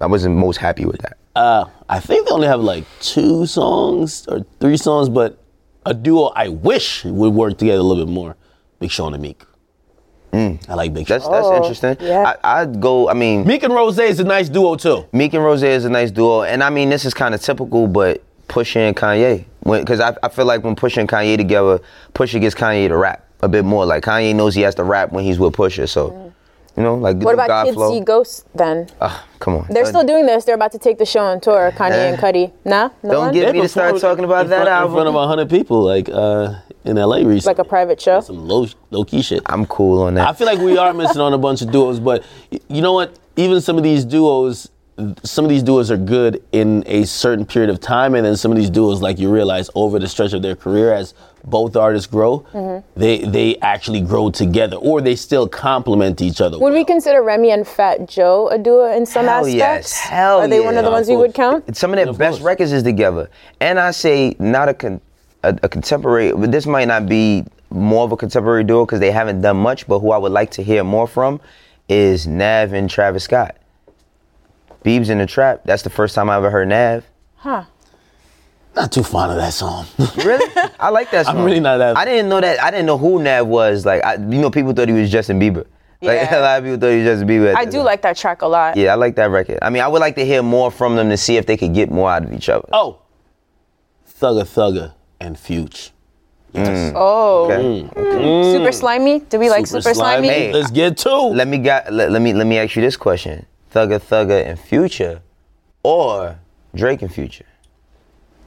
[0.00, 1.16] I wasn't most happy with that.
[1.34, 5.38] Uh, I think they only have like two songs or three songs, but
[5.86, 8.36] a duo I wish would work together a little bit more.
[8.80, 9.42] Big Sean and Meek.
[10.34, 11.20] I like Big Sean.
[11.20, 11.96] That's that's interesting.
[12.00, 12.34] yeah.
[12.42, 13.08] I, I'd go.
[13.08, 15.06] I mean, Meek and Ross is a nice duo too.
[15.12, 17.86] Meek and Ross is a nice duo, and I mean this is kind of typical,
[17.86, 21.80] but Pusha and Kanye, because I, I feel like when Pusha and Kanye together,
[22.14, 23.84] Pusha gets Kanye to rap a bit more.
[23.86, 26.32] Like Kanye knows he has to rap when he's with Pusha, so
[26.76, 27.92] you know, like What about God Kids flow.
[27.92, 28.88] See Ghosts then?
[29.00, 30.44] Ah, come on, They're Don't- still doing this.
[30.46, 31.70] They're about to take the show on tour.
[31.76, 32.50] Kanye and Cudi.
[32.64, 33.34] Nah, no Don't one?
[33.34, 34.92] get- They me to start talking about that front, album.
[34.92, 36.54] in front of hundred people, like uh,
[36.84, 37.40] in LA recently.
[37.44, 38.20] like a private show.
[38.20, 39.42] some low low key shit.
[39.46, 40.28] I'm cool on that.
[40.28, 42.94] I feel like we are missing on a bunch of duos, but y- you know
[42.94, 43.14] what?
[43.36, 44.68] Even some of these duos,
[45.22, 48.50] some of these duos are good in a certain period of time, and then some
[48.52, 52.06] of these duos, like you realize, over the stretch of their career, as both artists
[52.06, 53.00] grow, Mm-hmm.
[53.00, 56.58] they they actually grow together, or they still complement each other.
[56.58, 59.56] Would we consider Remy and Fat Joe a duo in some Hell aspects?
[59.56, 60.96] yes, hell Are they one of the yeah.
[60.96, 61.76] ones you would count?
[61.76, 62.46] Some of their Of best course.
[62.46, 63.28] records is together,
[63.60, 65.00] and I say not a con-
[65.42, 66.32] a, a contemporary.
[66.32, 69.88] But this might not be more of a contemporary duo because they haven't done much.
[69.88, 71.40] But who I would like to hear more from
[71.88, 73.56] is Nav and Travis Scott.
[74.84, 75.62] Beebs in the Trap.
[75.64, 77.04] That's the first time I ever heard Nav.
[77.36, 77.64] Huh.
[78.74, 79.86] Not too fond of that song.
[80.16, 80.50] Really?
[80.80, 81.38] I like that song.
[81.38, 82.62] I'm really not that- I didn't know that.
[82.62, 83.84] I didn't know who Nav was.
[83.84, 85.66] Like, I, you know, people thought he was Justin Bieber.
[86.00, 86.38] Like Yeah.
[86.38, 87.54] a lot of people thought he was Justin Bieber.
[87.54, 87.84] I do time.
[87.84, 88.76] like that track a lot.
[88.76, 89.58] Yeah, I like that record.
[89.62, 91.74] I mean, I would like to hear more from them to see if they could
[91.74, 92.68] get more out of each other.
[92.72, 92.98] oh,
[94.20, 95.90] Thugger Thugger and Fuge.
[96.52, 96.92] Yes.
[96.92, 96.92] Mm.
[96.96, 97.44] Oh.
[97.50, 97.88] Okay.
[98.00, 98.52] Mm.
[98.52, 99.20] Super slimy?
[99.20, 100.28] Do we like super, slimy?
[100.28, 101.14] Hey, Let's get to.
[101.16, 104.58] Let me got let, let me let me ask you this question: Thugger Thugger and
[104.58, 105.22] Future,
[105.82, 106.38] or
[106.74, 107.46] Drake and Future?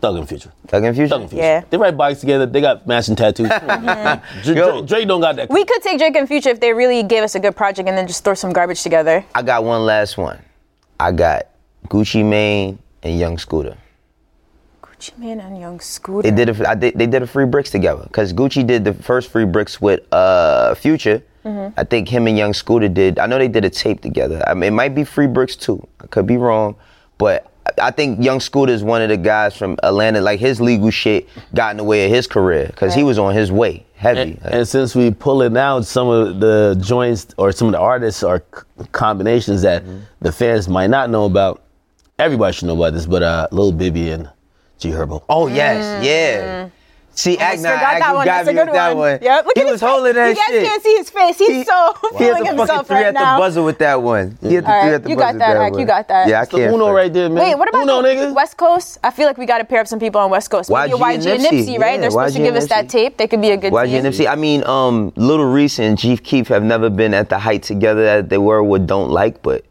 [0.01, 0.51] Thug and Future.
[0.67, 1.09] Thugger and Future.
[1.09, 1.43] Thug and Future.
[1.43, 1.63] Yeah.
[1.69, 2.45] They ride bikes together.
[2.45, 3.49] They got matching tattoos.
[4.43, 4.78] Dre, Yo.
[4.82, 5.49] Dre- Dre don't got that.
[5.49, 7.97] We could take Drake and Future if they really gave us a good project and
[7.97, 9.26] then just throw some garbage together.
[9.34, 10.39] I got one last one.
[10.99, 11.47] I got
[11.88, 13.78] Gucci Mane and Young Scooter.
[14.84, 16.30] Gucci Mane and Young Scooter.
[16.30, 18.93] They did a, I did, they did a free bricks together because Gucci did the
[18.93, 21.23] first free bricks with uh Future.
[21.46, 21.80] Mm-hmm.
[21.80, 23.20] I think him and Young Scooter did.
[23.20, 24.43] I know they did a tape together.
[24.48, 25.86] I mean, it might be free bricks too.
[26.02, 26.76] I could be wrong,
[27.18, 30.22] but I- I think Young Scooter is one of the guys from Atlanta.
[30.22, 33.34] Like his legal shit got in the way of his career because he was on
[33.34, 34.39] his way heavy.
[34.43, 38.22] And, and since we pulling out some of the joints or some of the artists
[38.24, 39.98] or c- combinations that Mm-hmm.
[40.22, 41.64] the fans might not know about,
[42.20, 43.06] everybody should know about this.
[43.06, 44.30] But uh, Lil Bibby and
[44.78, 45.24] G Herbo.
[45.30, 46.70] oh yes, yeah.
[47.18, 47.72] See, act now.
[47.76, 48.26] Forgot act that one.
[48.26, 48.97] got That's a good that one.
[48.97, 49.20] one.
[49.22, 49.45] Yep.
[49.45, 50.16] Look he at his was holding face.
[50.16, 50.68] that you guys shit.
[50.68, 51.38] can't see his face.
[51.38, 53.78] He's He- so He feeling had the himself fucking three right at the buzzer with
[53.80, 54.38] that one.
[54.41, 55.80] He had the All three right, at the you buzzer got with that, Hack, one.
[55.80, 56.28] you got that.
[56.28, 56.74] Yeah, I can't.
[56.74, 57.43] Uno right there, man.
[57.43, 58.36] Wait, what about Uno, nigga?
[58.36, 58.97] West Coast?
[59.03, 60.70] I feel like we got to pair up some people on West Coast.
[60.70, 61.80] Maybe YG YG, and and Nipsey, Nipsey.
[61.80, 62.01] right?
[62.01, 63.16] They're supposed to give us that tape.
[63.18, 63.95] They could be a good YG team.
[63.95, 64.28] and MC.
[64.28, 68.03] I mean, um, Lil Reese and Chief Keef have never been at the height together
[68.03, 69.63] that they were with Don't Like, but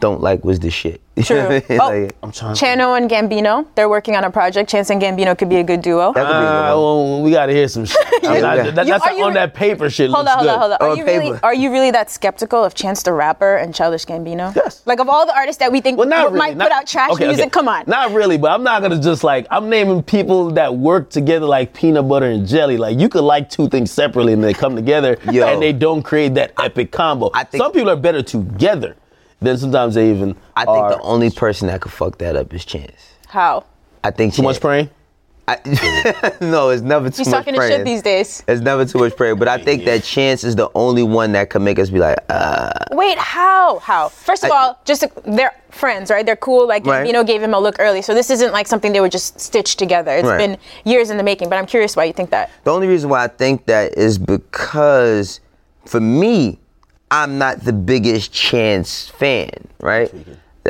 [0.00, 1.00] Don't Like was the shit.
[1.18, 1.38] You know True.
[1.38, 1.80] what I mean?
[1.80, 2.54] Oh, Like, I'm trying.
[2.54, 4.70] Chano and Gambino, they're working on a project.
[4.70, 6.12] Chance and Gambino could be a good duo.
[6.12, 6.80] that could be a Uh, good one.
[7.10, 7.98] well, we gotta hear some shit.
[8.24, 10.10] I mean, I- You- that- that's are you on re- that paper shit.
[10.10, 10.78] Hold on, hold on, hold on.
[10.80, 14.04] Are On you really are you really that skeptical of Chance the Rapper and Childish
[14.06, 14.54] Gambino?
[14.54, 14.82] Yes.
[14.86, 16.38] Like of all the artists that we think Well, not really.
[16.38, 17.50] might not- put out trash okay, music, okay.
[17.50, 17.82] come on.
[17.88, 21.72] Not really, but I'm not gonna just like I'm naming people that work together like
[21.74, 22.76] peanut butter and jelly.
[22.76, 25.44] Like you could like two things separately and they come together Yo.
[25.48, 27.30] and they don't create that epic combo.
[27.34, 28.94] I think- Some people are better together
[29.40, 30.90] than sometimes they even I think are.
[30.96, 33.14] the only person that could fuck that up is Chance.
[33.28, 33.64] How?
[34.02, 34.90] I think Too much praying.
[35.48, 35.56] I,
[36.42, 38.42] no, it's never too He's much talking to shit these days.
[38.46, 41.48] It's never too much prayer, but I think that Chance is the only one that
[41.48, 43.78] can make us be like, uh, Wait, how?
[43.78, 44.08] How?
[44.10, 46.26] First of I- all, just they're friends, right?
[46.26, 46.66] They're cool.
[46.68, 47.10] Like Right.
[47.10, 49.76] know, gave him a look early, so this isn't like something they would just stitch
[49.76, 50.10] together.
[50.12, 50.36] It's Right.
[50.36, 51.48] been years in the making.
[51.48, 52.50] But I'm curious why you think that.
[52.64, 55.40] The only reason why I think that is because
[55.86, 56.58] for me,
[57.10, 59.50] I'm not the biggest Chance fan,
[59.80, 60.12] right?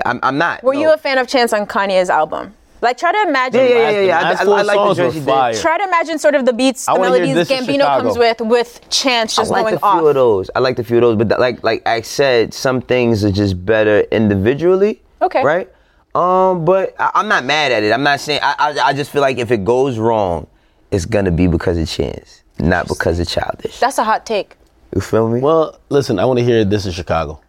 [0.04, 0.62] I'm, I'm not.
[0.62, 0.80] Were no.
[0.80, 2.54] you a fan of Chance on Kanye's album?
[2.80, 3.60] Like, try to imagine.
[3.60, 4.18] Yeah, yeah, yeah, yeah.
[4.18, 5.32] I, last I, four I like the songs joints were he did.
[5.32, 5.54] fire.
[5.54, 9.50] Try to imagine sort of the beats, the melodies Gambino comes with, with Chance just
[9.50, 10.04] I like going a few off.
[10.04, 10.50] of those.
[10.54, 13.32] I like a few of those, but th- like like I said, some things are
[13.32, 15.02] just better individually.
[15.20, 15.42] Okay.
[15.42, 15.68] Right.
[16.14, 17.92] Um, but I, I'm not mad at it.
[17.92, 18.40] I'm not saying.
[18.42, 20.46] I, I I just feel like if it goes wrong,
[20.92, 23.80] it's gonna be because of chance, not because of childish.
[23.80, 24.56] That's a hot take.
[24.94, 25.40] You feel me?
[25.40, 27.40] Well, listen, I want to hear This is Chicago.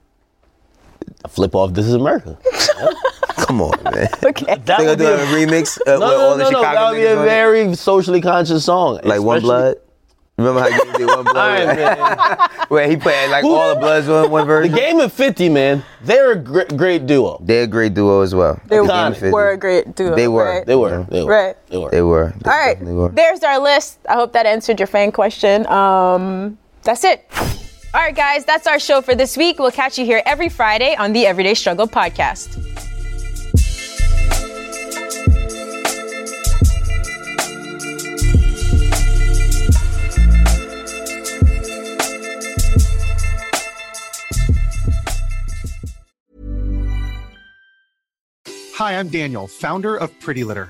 [1.24, 2.38] I flip off This is America.
[3.48, 4.08] Come on, man.
[4.24, 4.46] Okay.
[4.46, 6.44] That They gonna would do be a a, remix uh, no, with no, all the
[6.44, 7.26] no, no, Chicago that would be a on it?
[7.26, 9.00] very socially conscious song.
[9.04, 9.78] like One Blood.
[10.38, 11.36] Remember how you did One Blood?
[11.36, 12.50] right, man.
[12.70, 14.72] Where he played like all the Bloods on one version?
[14.72, 14.78] The.
[14.78, 15.84] Game of 50, man.
[16.04, 17.40] They're a great, great duo.
[17.42, 18.62] They're a great duo as well.
[18.68, 19.32] They The were, Game of 50.
[19.32, 20.16] were a great duo.
[20.16, 20.46] They were.
[20.46, 20.66] Right.
[20.66, 21.04] They were.
[21.10, 21.30] They were.
[21.30, 21.56] Right.
[21.70, 21.90] They were.
[21.90, 22.34] They were.
[22.44, 22.80] They All right.
[22.82, 23.10] were.
[23.10, 24.00] There's our list.
[24.08, 25.66] I hope that answered your fan question.
[25.68, 27.26] Um, that's it.
[27.94, 29.60] All right, guys, that's our show for this week.
[29.60, 32.56] We'll catch you here every Friday on the Everyday Struggle podcast.
[48.76, 50.70] Hi, I'm Daniel, founder of Pretty Litter.